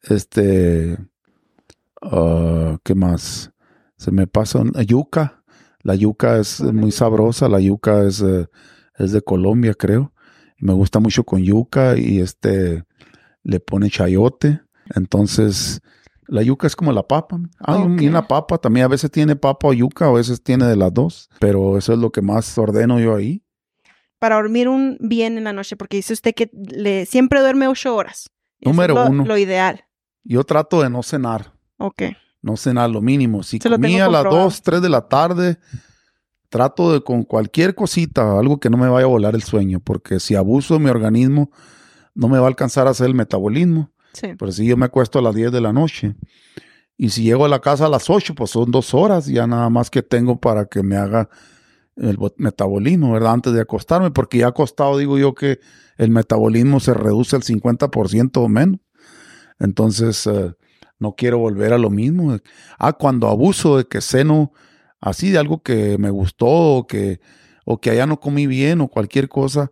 este, 0.03 0.97
ah, 2.01 2.77
¿qué 2.83 2.95
más? 2.95 3.51
Se 3.97 4.11
me 4.11 4.25
pasa 4.27 4.59
un- 4.59 4.71
yuca. 4.85 5.43
La 5.81 5.95
yuca 5.95 6.37
es 6.39 6.61
muy 6.61 6.91
sabrosa, 6.91 7.49
la 7.49 7.59
yuca 7.59 8.03
es, 8.05 8.21
eh, 8.21 8.47
es 8.97 9.11
de 9.11 9.21
Colombia, 9.21 9.73
creo. 9.73 10.13
Me 10.59 10.71
gusta 10.73 10.99
mucho 10.99 11.23
con 11.25 11.43
yuca 11.43 11.97
y 11.97 12.21
este 12.21 12.85
le 13.43 13.59
pone 13.59 13.89
chayote. 13.89 14.61
Entonces, 14.95 15.81
la 16.27 16.41
yuca 16.41 16.67
es 16.67 16.75
como 16.75 16.91
la 16.91 17.03
papa. 17.03 17.39
Ah, 17.59 17.77
Ok. 17.77 18.01
y 18.01 18.07
una 18.07 18.27
papa 18.27 18.57
también 18.57 18.85
a 18.85 18.89
veces 18.89 19.11
tiene 19.11 19.35
papa 19.35 19.67
o 19.67 19.73
yuca, 19.73 20.07
a 20.07 20.11
veces 20.11 20.41
tiene 20.43 20.65
de 20.65 20.75
las 20.75 20.93
dos. 20.93 21.29
Pero 21.39 21.77
eso 21.77 21.93
es 21.93 21.99
lo 21.99 22.11
que 22.11 22.21
más 22.21 22.57
ordeno 22.57 22.99
yo 22.99 23.15
ahí. 23.15 23.43
Para 24.19 24.35
dormir 24.35 24.67
un 24.69 24.97
bien 25.01 25.37
en 25.37 25.43
la 25.43 25.53
noche, 25.53 25.75
porque 25.75 25.97
dice 25.97 26.13
usted 26.13 26.33
que 26.33 26.49
le, 26.53 27.05
siempre 27.05 27.39
duerme 27.41 27.67
ocho 27.67 27.95
horas. 27.95 28.29
Eso 28.59 28.69
es 28.71 28.75
Número 28.75 28.93
lo- 28.95 29.09
uno. 29.09 29.25
Lo 29.25 29.37
ideal. 29.37 29.83
Yo 30.23 30.43
trato 30.43 30.81
de 30.81 30.89
no 30.89 31.03
cenar. 31.03 31.53
Ok. 31.77 32.03
no 32.41 32.55
cenar 32.57 32.89
lo 32.89 33.01
mínimo. 33.01 33.41
Si 33.43 33.57
Se 33.59 33.69
comía 33.69 34.05
a 34.05 34.09
las. 34.09 34.23
2, 34.23 34.61
3 34.61 34.81
de 34.81 34.89
la 34.89 35.07
tarde, 35.07 35.57
trato 36.49 36.93
de 36.93 37.03
con 37.03 37.23
cualquier 37.23 37.75
cosita, 37.75 38.37
algo 38.39 38.59
que 38.59 38.69
no 38.69 38.77
me 38.77 38.87
vaya 38.87 39.05
a 39.05 39.09
volar 39.09 39.35
el 39.35 39.43
sueño, 39.43 39.79
porque 39.79 40.19
si 40.19 40.35
abuso 40.35 40.75
de 40.75 40.79
mi 40.81 40.89
organismo, 40.89 41.51
no 42.13 42.27
me 42.29 42.37
va 42.37 42.45
a 42.45 42.47
alcanzar 42.47 42.87
a 42.87 42.91
hacer 42.91 43.07
el 43.07 43.15
metabolismo. 43.15 43.91
Sí. 44.15 44.33
Por 44.35 44.51
si 44.53 44.65
yo 44.65 44.77
me 44.77 44.85
acuesto 44.85 45.19
a 45.19 45.21
las 45.21 45.35
10 45.35 45.51
de 45.51 45.61
la 45.61 45.73
noche. 45.73 46.15
Y 46.97 47.09
si 47.09 47.23
llego 47.23 47.43
a 47.45 47.49
la 47.49 47.59
casa 47.59 47.87
a 47.87 47.89
las 47.89 48.09
8, 48.09 48.33
pues 48.35 48.51
son 48.51 48.71
dos 48.71 48.93
horas, 48.93 49.25
ya 49.25 49.45
nada 49.47 49.69
más 49.69 49.89
que 49.89 50.01
tengo 50.01 50.39
para 50.39 50.65
que 50.65 50.81
me 50.81 50.95
haga 50.95 51.29
el 51.97 52.15
bo- 52.17 52.33
metabolismo, 52.37 53.11
¿verdad? 53.11 53.33
Antes 53.33 53.53
de 53.53 53.61
acostarme, 53.61 54.11
porque 54.11 54.37
ya 54.39 54.47
acostado 54.47 54.97
digo 54.97 55.17
yo 55.17 55.33
que 55.35 55.59
el 55.97 56.09
metabolismo 56.09 56.79
se 56.79 56.93
reduce 56.93 57.35
al 57.35 57.43
50% 57.43 58.37
o 58.37 58.47
menos. 58.47 58.79
Entonces, 59.59 60.25
eh, 60.27 60.53
no 60.99 61.15
quiero 61.15 61.39
volver 61.39 61.73
a 61.73 61.77
lo 61.77 61.89
mismo. 61.89 62.37
Ah, 62.79 62.93
cuando 62.93 63.27
abuso 63.27 63.77
de 63.77 63.85
que 63.85 64.01
ceno 64.01 64.51
así 65.01 65.31
de 65.31 65.37
algo 65.37 65.61
que 65.61 65.97
me 65.97 66.09
gustó 66.09 66.47
o 66.47 66.87
que, 66.87 67.19
o 67.65 67.79
que 67.79 67.89
allá 67.91 68.05
no 68.05 68.19
comí 68.19 68.47
bien 68.47 68.79
o 68.81 68.87
cualquier 68.87 69.27
cosa, 69.29 69.69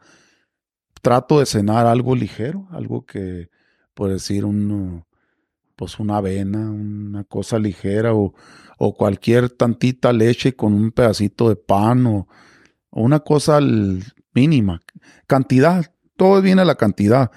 trato 1.01 1.39
de 1.39 1.45
cenar 1.45 1.85
algo 1.85 2.15
ligero, 2.15 2.67
algo 2.71 3.05
que, 3.05 3.49
por 3.93 4.09
decir, 4.09 4.45
un, 4.45 5.03
pues 5.75 5.99
una 5.99 6.17
avena, 6.17 6.69
una 6.71 7.23
cosa 7.23 7.59
ligera 7.59 8.13
o, 8.13 8.33
o 8.77 8.93
cualquier 8.95 9.49
tantita 9.49 10.11
leche 10.13 10.55
con 10.55 10.73
un 10.73 10.91
pedacito 10.91 11.49
de 11.49 11.55
pan 11.55 12.05
o, 12.05 12.27
o 12.89 13.01
una 13.01 13.19
cosa 13.19 13.59
mínima. 14.33 14.79
Cantidad, 15.27 15.93
todo 16.17 16.41
viene 16.41 16.61
a 16.61 16.65
la 16.65 16.75
cantidad. 16.75 17.31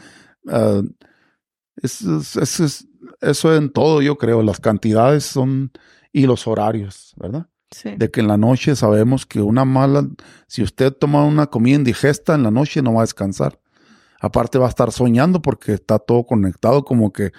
Eso, 1.83 2.19
es- 2.41 2.61
es- 2.61 2.89
eso 3.21 3.55
en 3.55 3.71
todo, 3.71 4.03
yo 4.03 4.17
creo. 4.19 4.43
Las 4.43 4.61
cantidades 4.61 5.25
son 5.25 5.73
y 6.13 6.27
los 6.27 6.47
horarios, 6.47 7.15
¿verdad? 7.17 7.47
Sí. 7.71 7.91
De 7.97 8.11
que 8.11 8.21
en 8.21 8.29
la 8.29 8.37
noche 8.37 8.77
sabemos 8.77 9.27
que 9.27 9.41
una 9.41 9.65
mala, 9.65 10.07
si 10.47 10.63
usted 10.63 10.93
toma 10.93 11.25
una 11.25 11.47
comida 11.47 11.77
indigesta 11.77 12.35
en 12.35 12.45
la 12.45 12.51
noche 12.51 12.81
no 12.81 12.95
va 12.95 13.01
a 13.01 13.05
descansar. 13.05 13.59
Aparte 14.21 14.59
va 14.59 14.67
a 14.67 14.71
estar 14.71 14.93
soñando 14.93 15.43
porque 15.43 15.73
está 15.73 15.99
todo 15.99 16.25
conectado, 16.25 16.85
como 16.85 17.13
que 17.13 17.33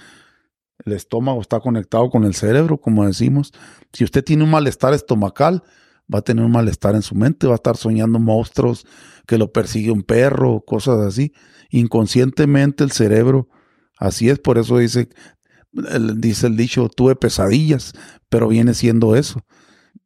el 0.86 0.94
estómago 0.94 1.42
está 1.42 1.60
conectado 1.60 2.10
con 2.10 2.24
el 2.24 2.36
cerebro, 2.36 2.80
como 2.80 3.06
decimos. 3.06 3.52
Si 3.94 4.04
usted 4.04 4.24
tiene 4.24 4.44
un 4.44 4.52
malestar 4.52 4.94
estomacal, 4.94 5.64
va 6.14 6.20
a 6.20 6.22
tener 6.22 6.46
un 6.46 6.52
malestar 6.52 6.96
en 6.96 7.02
su 7.02 7.16
mente, 7.16 7.48
va 7.48 7.54
a 7.54 7.56
estar 7.56 7.78
soñando 7.78 8.20
monstruos, 8.20 8.86
que 9.26 9.38
lo 9.38 9.52
persigue 9.52 9.92
un 9.92 10.04
perro, 10.04 10.64
cosas 10.66 11.00
así. 11.00 11.34
Inconscientemente 11.70 12.84
el 12.84 12.92
cerebro, 12.92 13.50
así 13.98 14.30
es, 14.30 14.40
por 14.40 14.58
eso 14.58 14.78
dice, 14.78 15.10
dice 16.16 16.48
el 16.48 16.56
dicho, 16.56 16.88
tuve 16.90 17.16
pesadillas, 17.16 17.94
pero 18.30 18.48
viene 18.48 18.74
siendo 18.74 19.16
eso. 19.16 19.42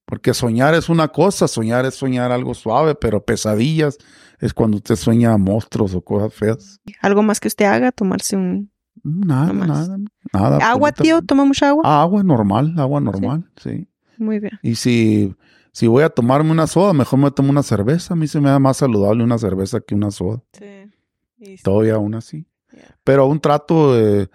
Porque 0.05 0.33
soñar 0.33 0.73
es 0.73 0.89
una 0.89 1.09
cosa, 1.09 1.47
soñar 1.47 1.85
es 1.85 1.95
soñar 1.95 2.31
algo 2.31 2.53
suave, 2.53 2.95
pero 2.95 3.23
pesadillas 3.23 3.97
es 4.41 4.53
cuando 4.53 4.77
usted 4.77 4.95
sueña 4.97 5.37
monstruos 5.37 5.95
o 5.95 6.01
cosas 6.01 6.33
feas. 6.33 6.81
Algo 7.01 7.23
más 7.23 7.39
que 7.39 7.47
usted 7.47 7.65
haga, 7.65 7.91
tomarse 7.93 8.35
un 8.35 8.69
Nada, 9.03 9.47
No 9.47 9.53
más. 9.53 9.67
nada, 9.89 9.97
nada. 10.33 10.57
agua, 10.69 10.89
absoluta- 10.89 11.03
tío, 11.03 11.21
toma 11.21 11.45
mucha 11.45 11.69
agua. 11.69 12.01
Agua 12.01 12.23
normal, 12.23 12.73
agua 12.77 12.99
normal, 13.01 13.49
sí. 13.55 13.87
Muy 14.17 14.39
bien. 14.39 14.59
Y 14.61 14.75
si, 14.75 15.33
si 15.71 15.87
voy 15.87 16.03
a 16.03 16.09
tomarme 16.09 16.51
una 16.51 16.67
soda, 16.67 16.93
mejor 16.93 17.17
me 17.17 17.31
tomo 17.31 17.49
una 17.49 17.63
cerveza. 17.63 18.13
A 18.13 18.17
mí 18.17 18.27
se 18.27 18.39
me 18.41 18.49
da 18.49 18.59
más 18.59 18.77
saludable 18.77 19.23
una 19.23 19.37
cerveza 19.39 19.79
que 19.79 19.95
una 19.95 20.11
soda. 20.11 20.43
Sí. 20.53 21.55
Todavía 21.63 21.95
aún 21.95 22.13
así. 22.13 22.45
Yeah. 22.71 22.95
Pero 23.03 23.25
un 23.25 23.39
trato 23.39 23.95
de 23.95 24.29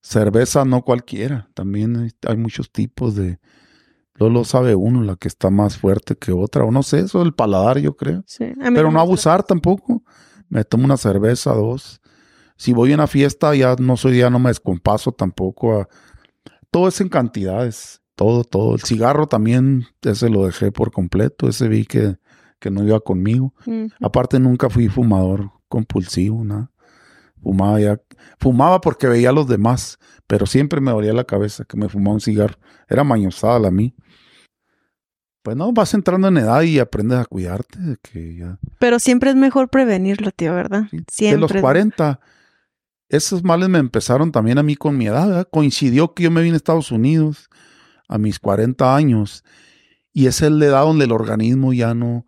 cerveza 0.00 0.64
no 0.64 0.82
cualquiera. 0.82 1.50
También 1.54 1.96
hay, 1.96 2.10
hay 2.26 2.36
muchos 2.36 2.70
tipos 2.72 3.14
de, 3.16 3.38
Luego 4.18 4.32
lo 4.34 4.44
sabe 4.44 4.74
uno, 4.74 5.02
la 5.02 5.16
que 5.16 5.28
está 5.28 5.50
más 5.50 5.76
fuerte 5.78 6.16
que 6.16 6.32
otra, 6.32 6.64
o 6.64 6.70
no 6.70 6.82
sé, 6.82 7.00
eso 7.00 7.18
del 7.20 7.34
paladar, 7.34 7.78
yo 7.78 7.96
creo. 7.96 8.22
Sí. 8.26 8.44
Pero 8.74 8.90
no 8.90 9.00
abusar 9.00 9.42
tampoco. 9.42 10.02
Me 10.48 10.64
tomo 10.64 10.84
una 10.84 10.96
cerveza, 10.96 11.52
dos. 11.54 12.00
Si 12.56 12.72
voy 12.72 12.92
a 12.92 12.94
una 12.94 13.06
fiesta, 13.06 13.54
ya 13.54 13.76
no 13.78 13.96
soy, 13.96 14.18
ya 14.18 14.30
no 14.30 14.38
me 14.38 14.48
descompaso 14.50 15.12
tampoco. 15.12 15.80
a- 15.80 15.88
Todo 16.70 16.88
es 16.88 17.00
en 17.00 17.08
cantidades. 17.08 18.00
Todo, 18.14 18.44
todo. 18.44 18.74
El 18.74 18.80
cigarro 18.82 19.26
también, 19.26 19.84
ese 20.02 20.30
lo 20.30 20.46
dejé 20.46 20.72
por 20.72 20.90
completo. 20.90 21.48
Ese 21.48 21.68
vi 21.68 21.84
que, 21.84 22.16
que 22.58 22.70
no 22.70 22.82
iba 22.82 22.98
conmigo. 23.00 23.52
Aparte, 24.00 24.38
nunca 24.38 24.70
fui 24.70 24.88
fumador 24.88 25.50
compulsivo, 25.68 26.42
nada. 26.44 26.70
Fumaba 27.42 27.78
ya. 27.80 28.00
Fumaba 28.38 28.80
porque 28.80 29.06
veía 29.08 29.28
a 29.28 29.32
los 29.32 29.46
demás, 29.46 29.98
pero 30.26 30.46
siempre 30.46 30.80
me 30.80 30.90
dolía 30.92 31.12
la 31.12 31.24
cabeza 31.24 31.64
que 31.64 31.76
me 31.76 31.88
fumaba 31.90 32.14
un 32.14 32.20
cigarro. 32.20 32.56
Era 32.88 33.04
mañosada 33.04 33.58
la 33.58 33.70
mí. 33.70 33.94
Pues 35.46 35.56
no, 35.56 35.72
vas 35.72 35.94
entrando 35.94 36.26
en 36.26 36.38
edad 36.38 36.62
y 36.62 36.80
aprendes 36.80 37.20
a 37.20 37.24
cuidarte 37.24 37.78
de 37.78 37.96
que 37.98 38.34
ya. 38.34 38.58
Pero 38.80 38.98
siempre 38.98 39.30
es 39.30 39.36
mejor 39.36 39.68
prevenirlo, 39.68 40.32
tío, 40.32 40.52
¿verdad? 40.52 40.88
Sí. 40.90 41.04
Siempre. 41.08 41.46
De 41.46 41.54
los 41.54 41.62
40, 41.62 42.18
esos 43.08 43.44
males 43.44 43.68
me 43.68 43.78
empezaron 43.78 44.32
también 44.32 44.58
a 44.58 44.64
mí 44.64 44.74
con 44.74 44.98
mi 44.98 45.06
edad. 45.06 45.28
¿verdad? 45.28 45.48
Coincidió 45.48 46.14
que 46.14 46.24
yo 46.24 46.32
me 46.32 46.42
vine 46.42 46.54
a 46.54 46.56
Estados 46.56 46.90
Unidos 46.90 47.48
a 48.08 48.18
mis 48.18 48.40
40 48.40 48.96
años 48.96 49.44
y 50.12 50.26
esa 50.26 50.46
es 50.46 50.50
la 50.50 50.64
edad 50.64 50.82
donde 50.82 51.04
el 51.04 51.12
organismo 51.12 51.72
ya 51.72 51.94
no, 51.94 52.26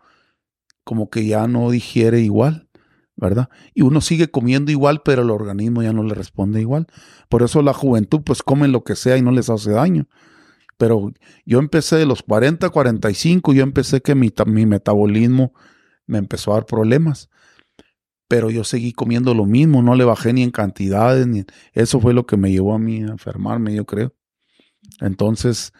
como 0.84 1.10
que 1.10 1.26
ya 1.26 1.48
no 1.48 1.72
digiere 1.72 2.20
igual, 2.20 2.68
¿verdad? 3.16 3.48
Y 3.74 3.82
uno 3.82 4.00
sigue 4.00 4.30
comiendo 4.30 4.70
igual, 4.70 5.02
pero 5.04 5.22
el 5.22 5.30
organismo 5.30 5.82
ya 5.82 5.92
no 5.92 6.04
le 6.04 6.14
responde 6.14 6.60
igual. 6.60 6.86
Por 7.28 7.42
eso 7.42 7.62
la 7.62 7.74
juventud 7.74 8.20
pues 8.24 8.44
comen 8.44 8.70
lo 8.70 8.84
que 8.84 8.94
sea 8.94 9.16
y 9.16 9.22
no 9.22 9.32
les 9.32 9.50
hace 9.50 9.72
daño. 9.72 10.06
Pero 10.78 11.12
yo 11.44 11.58
empecé 11.58 11.96
de 11.96 12.06
los 12.06 12.22
40, 12.22 12.70
45, 12.70 13.52
yo 13.52 13.62
empecé 13.62 14.00
que 14.00 14.14
mi, 14.14 14.32
mi 14.46 14.64
metabolismo 14.64 15.52
me 16.06 16.18
empezó 16.18 16.52
a 16.52 16.54
dar 16.54 16.66
problemas 16.66 17.28
pero 18.28 18.50
yo 18.50 18.62
seguí 18.62 18.92
comiendo 18.92 19.34
lo 19.34 19.46
mismo, 19.46 19.82
no 19.82 19.94
le 19.94 20.04
bajé 20.04 20.34
ni 20.34 20.42
en 20.42 20.50
cantidades, 20.50 21.26
ni 21.26 21.44
eso 21.72 21.98
fue 21.98 22.12
lo 22.12 22.26
que 22.26 22.36
me 22.36 22.52
llevó 22.52 22.74
a 22.74 22.78
mí 22.78 23.02
a 23.02 23.06
enfermarme, 23.08 23.74
yo 23.74 23.86
creo. 23.86 24.14
Entonces, 25.00 25.72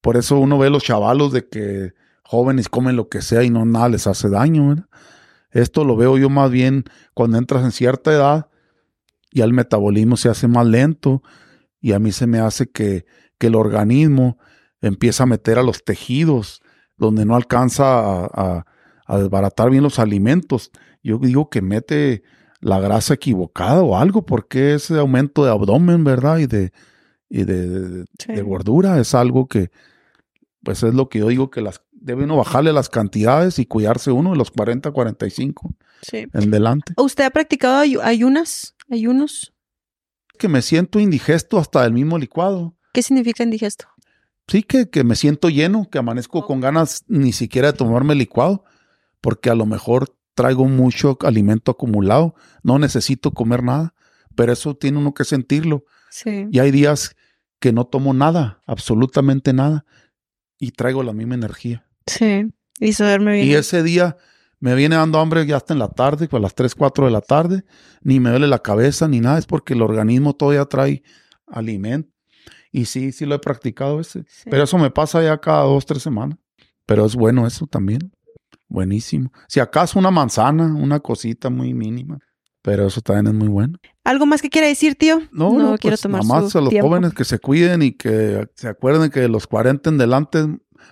por 0.00 0.16
eso 0.16 0.38
uno 0.38 0.58
ve 0.58 0.70
los 0.70 0.82
chavalos 0.82 1.32
de 1.32 1.48
que 1.48 1.92
jóvenes 2.24 2.68
comen 2.68 2.96
lo 2.96 3.08
que 3.08 3.22
sea 3.22 3.44
y 3.44 3.50
no 3.50 3.64
nada 3.64 3.88
les 3.88 4.08
hace 4.08 4.28
daño. 4.28 4.88
Esto 5.52 5.84
lo 5.84 5.96
veo 5.96 6.18
yo 6.18 6.28
más 6.28 6.50
bien 6.50 6.84
cuando 7.14 7.38
entras 7.38 7.64
en 7.64 7.70
cierta 7.70 8.12
edad, 8.12 8.50
ya 9.32 9.44
el 9.44 9.52
metabolismo 9.52 10.16
se 10.16 10.28
hace 10.28 10.48
más 10.48 10.66
lento 10.66 11.22
y 11.80 11.92
a 11.92 12.00
mí 12.00 12.10
se 12.10 12.26
me 12.26 12.40
hace 12.40 12.68
que, 12.68 13.06
que 13.44 13.48
el 13.48 13.56
organismo 13.56 14.38
empieza 14.80 15.24
a 15.24 15.26
meter 15.26 15.58
a 15.58 15.62
los 15.62 15.84
tejidos 15.84 16.62
donde 16.96 17.26
no 17.26 17.36
alcanza 17.36 17.84
a, 17.98 18.24
a- 18.32 18.66
a 19.06 19.18
desbaratar 19.18 19.68
bien 19.68 19.82
los 19.82 19.98
alimentos. 19.98 20.70
Yo 21.02 21.18
digo 21.18 21.50
que 21.50 21.60
mete 21.60 22.22
la 22.62 22.80
grasa 22.80 23.12
equivocada 23.12 23.82
o 23.82 23.98
algo, 23.98 24.24
porque 24.24 24.72
ese 24.72 24.98
aumento 24.98 25.44
de 25.44 25.50
abdomen, 25.50 26.04
¿verdad? 26.04 26.38
Y 26.38 26.46
de, 26.46 26.72
y 27.28 27.44
de, 27.44 27.68
de- 27.68 28.04
Sí. 28.18 28.32
de 28.32 28.40
gordura 28.40 28.98
es 28.98 29.14
algo 29.14 29.46
que, 29.46 29.70
pues 30.62 30.82
es 30.82 30.94
lo 30.94 31.10
que 31.10 31.18
yo 31.18 31.28
digo 31.28 31.50
que 31.50 31.60
las 31.60 31.82
debe 31.92 32.24
uno 32.24 32.38
bajarle 32.38 32.72
las 32.72 32.88
cantidades 32.88 33.58
y 33.58 33.66
cuidarse 33.66 34.10
uno 34.10 34.30
de 34.30 34.36
los 34.38 34.50
40, 34.50 34.90
45 34.90 35.68
Sí. 36.00 36.26
en 36.32 36.50
delante. 36.50 36.94
¿Usted 36.96 37.24
ha 37.24 37.30
practicado 37.30 37.84
ayu- 37.84 38.00
ayunas? 38.02 38.74
¿Ayunos? 38.90 39.52
Que 40.38 40.48
me 40.48 40.62
siento 40.62 40.98
indigesto 40.98 41.58
hasta 41.58 41.82
del 41.82 41.92
mismo 41.92 42.16
licuado. 42.18 42.74
¿Qué 42.94 43.02
significa 43.02 43.42
indigesto? 43.42 43.86
Sí, 44.46 44.62
que, 44.62 44.88
que 44.88 45.02
me 45.02 45.16
siento 45.16 45.48
lleno, 45.48 45.90
que 45.90 45.98
amanezco 45.98 46.46
con 46.46 46.60
ganas 46.60 47.04
ni 47.08 47.32
siquiera 47.32 47.72
de 47.72 47.78
tomarme 47.78 48.14
licuado, 48.14 48.64
porque 49.20 49.50
a 49.50 49.56
lo 49.56 49.66
mejor 49.66 50.16
traigo 50.34 50.66
mucho 50.66 51.18
alimento 51.22 51.72
acumulado, 51.72 52.36
no 52.62 52.78
necesito 52.78 53.32
comer 53.32 53.64
nada, 53.64 53.94
pero 54.36 54.52
eso 54.52 54.76
tiene 54.76 54.98
uno 54.98 55.12
que 55.12 55.24
sentirlo. 55.24 55.84
Sí. 56.10 56.46
Y 56.52 56.60
hay 56.60 56.70
días 56.70 57.16
que 57.58 57.72
no 57.72 57.84
tomo 57.84 58.14
nada, 58.14 58.62
absolutamente 58.64 59.52
nada, 59.52 59.84
y 60.60 60.70
traigo 60.70 61.02
la 61.02 61.12
misma 61.12 61.34
energía. 61.34 61.88
Sí. 62.06 62.46
Y 62.78 62.92
saberme 62.92 63.32
bien. 63.34 63.48
Y 63.48 63.54
ese 63.54 63.82
día 63.82 64.16
me 64.60 64.76
viene 64.76 64.94
dando 64.94 65.18
hambre 65.18 65.44
ya 65.46 65.56
hasta 65.56 65.72
en 65.72 65.80
la 65.80 65.88
tarde, 65.88 66.28
a 66.30 66.38
las 66.38 66.54
3, 66.54 66.76
4 66.76 67.06
de 67.06 67.10
la 67.10 67.22
tarde, 67.22 67.64
ni 68.02 68.20
me 68.20 68.30
duele 68.30 68.46
la 68.46 68.60
cabeza 68.60 69.08
ni 69.08 69.18
nada, 69.18 69.38
es 69.38 69.46
porque 69.46 69.74
el 69.74 69.82
organismo 69.82 70.34
todavía 70.34 70.64
trae 70.66 71.02
alimento. 71.48 72.13
Y 72.76 72.86
sí, 72.86 73.12
sí 73.12 73.24
lo 73.24 73.36
he 73.36 73.38
practicado 73.38 74.00
ese. 74.00 74.24
Sí. 74.28 74.50
Pero 74.50 74.64
eso 74.64 74.76
me 74.78 74.90
pasa 74.90 75.22
ya 75.22 75.38
cada 75.38 75.62
dos, 75.62 75.86
tres 75.86 76.02
semanas. 76.02 76.36
Pero 76.84 77.06
es 77.06 77.14
bueno 77.14 77.46
eso 77.46 77.68
también. 77.68 78.10
Buenísimo. 78.66 79.30
Si 79.46 79.60
acaso 79.60 79.96
una 79.96 80.10
manzana, 80.10 80.74
una 80.74 80.98
cosita 80.98 81.50
muy 81.50 81.72
mínima. 81.72 82.18
Pero 82.62 82.88
eso 82.88 83.00
también 83.00 83.28
es 83.28 83.34
muy 83.34 83.46
bueno. 83.46 83.78
¿Algo 84.02 84.26
más 84.26 84.42
que 84.42 84.50
quiera 84.50 84.66
decir, 84.66 84.96
tío? 84.96 85.20
No, 85.30 85.52
no, 85.52 85.78
quiero 85.78 85.92
pues 85.92 86.00
tomar 86.00 86.24
nada 86.24 86.40
más 86.40 86.50
su 86.50 86.58
a 86.58 86.62
los 86.62 86.70
tiempo. 86.70 86.88
jóvenes 86.88 87.14
que 87.14 87.24
se 87.24 87.38
cuiden 87.38 87.82
y 87.82 87.92
que 87.92 88.48
se 88.56 88.66
acuerden 88.66 89.08
que 89.12 89.20
de 89.20 89.28
los 89.28 89.46
40 89.46 89.90
en 89.90 89.98
delante 89.98 90.44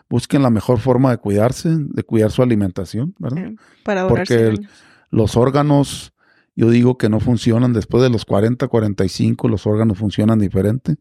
busquen 0.09 0.43
la 0.43 0.51
mejor 0.51 0.79
forma 0.79 1.11
de 1.11 1.17
cuidarse, 1.17 1.71
de 1.75 2.03
cuidar 2.05 2.31
su 2.31 2.43
alimentación, 2.45 3.17
¿verdad? 3.19 3.47
Eh, 3.47 3.57
Para 3.83 4.07
Porque 4.07 4.35
el-. 4.35 4.69
Los 5.11 5.37
órganos, 5.37 6.13
yo 6.55 6.71
digo 6.71 6.97
que 6.97 7.09
no 7.09 7.19
funcionan 7.19 7.73
después 7.73 8.05
de 8.05 8.09
los 8.11 8.25
40, 8.25 8.69
45, 8.69 9.49
los 9.49 9.67
órganos 9.67 9.99
funcionan 9.99 10.39
diferente 10.39 10.97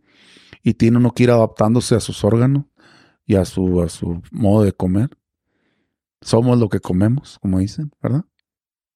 y 0.63 0.73
tiene 0.73 0.97
uno 0.97 1.13
que 1.13 1.23
ir 1.23 1.31
adaptándose 1.31 1.95
a 1.95 1.99
sus 1.99 2.23
órganos 2.23 2.65
y 3.25 3.35
a 3.35 3.45
su, 3.45 3.81
a 3.81 3.89
su 3.89 4.21
modo 4.31 4.63
de 4.63 4.73
comer. 4.73 5.09
Somos 6.21 6.59
lo 6.59 6.69
que 6.69 6.79
comemos, 6.79 7.39
como 7.39 7.59
dicen, 7.59 7.91
¿verdad? 8.01 8.25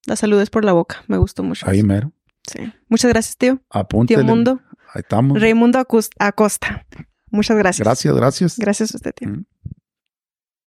La 0.06 0.15
salud 0.15 0.39
es 0.39 0.49
por 0.49 0.63
la 0.63 0.73
boca. 0.73 1.04
Me 1.08 1.17
gustó 1.17 1.41
mucho. 1.43 1.67
Ahí 1.67 1.80
eso. 1.80 1.88
mero. 1.88 2.12
Sí. 2.47 2.71
Muchas 2.88 3.10
gracias, 3.10 3.38
tío. 3.38 3.60
Apúntele. 3.69 4.21
Tío 4.21 4.28
Mundo. 4.28 4.62
Ahí 4.93 5.01
estamos. 5.01 5.41
Raimundo 5.41 5.80
Acosta. 6.19 6.86
Muchas 7.32 7.58
gracias. 7.58 7.84
Gracias, 7.86 8.15
gracias. 8.15 8.60
Gracias 8.60 8.93
a 8.93 8.97
usted, 8.97 9.13
tío. 9.13 9.30
Mm. 9.30 9.45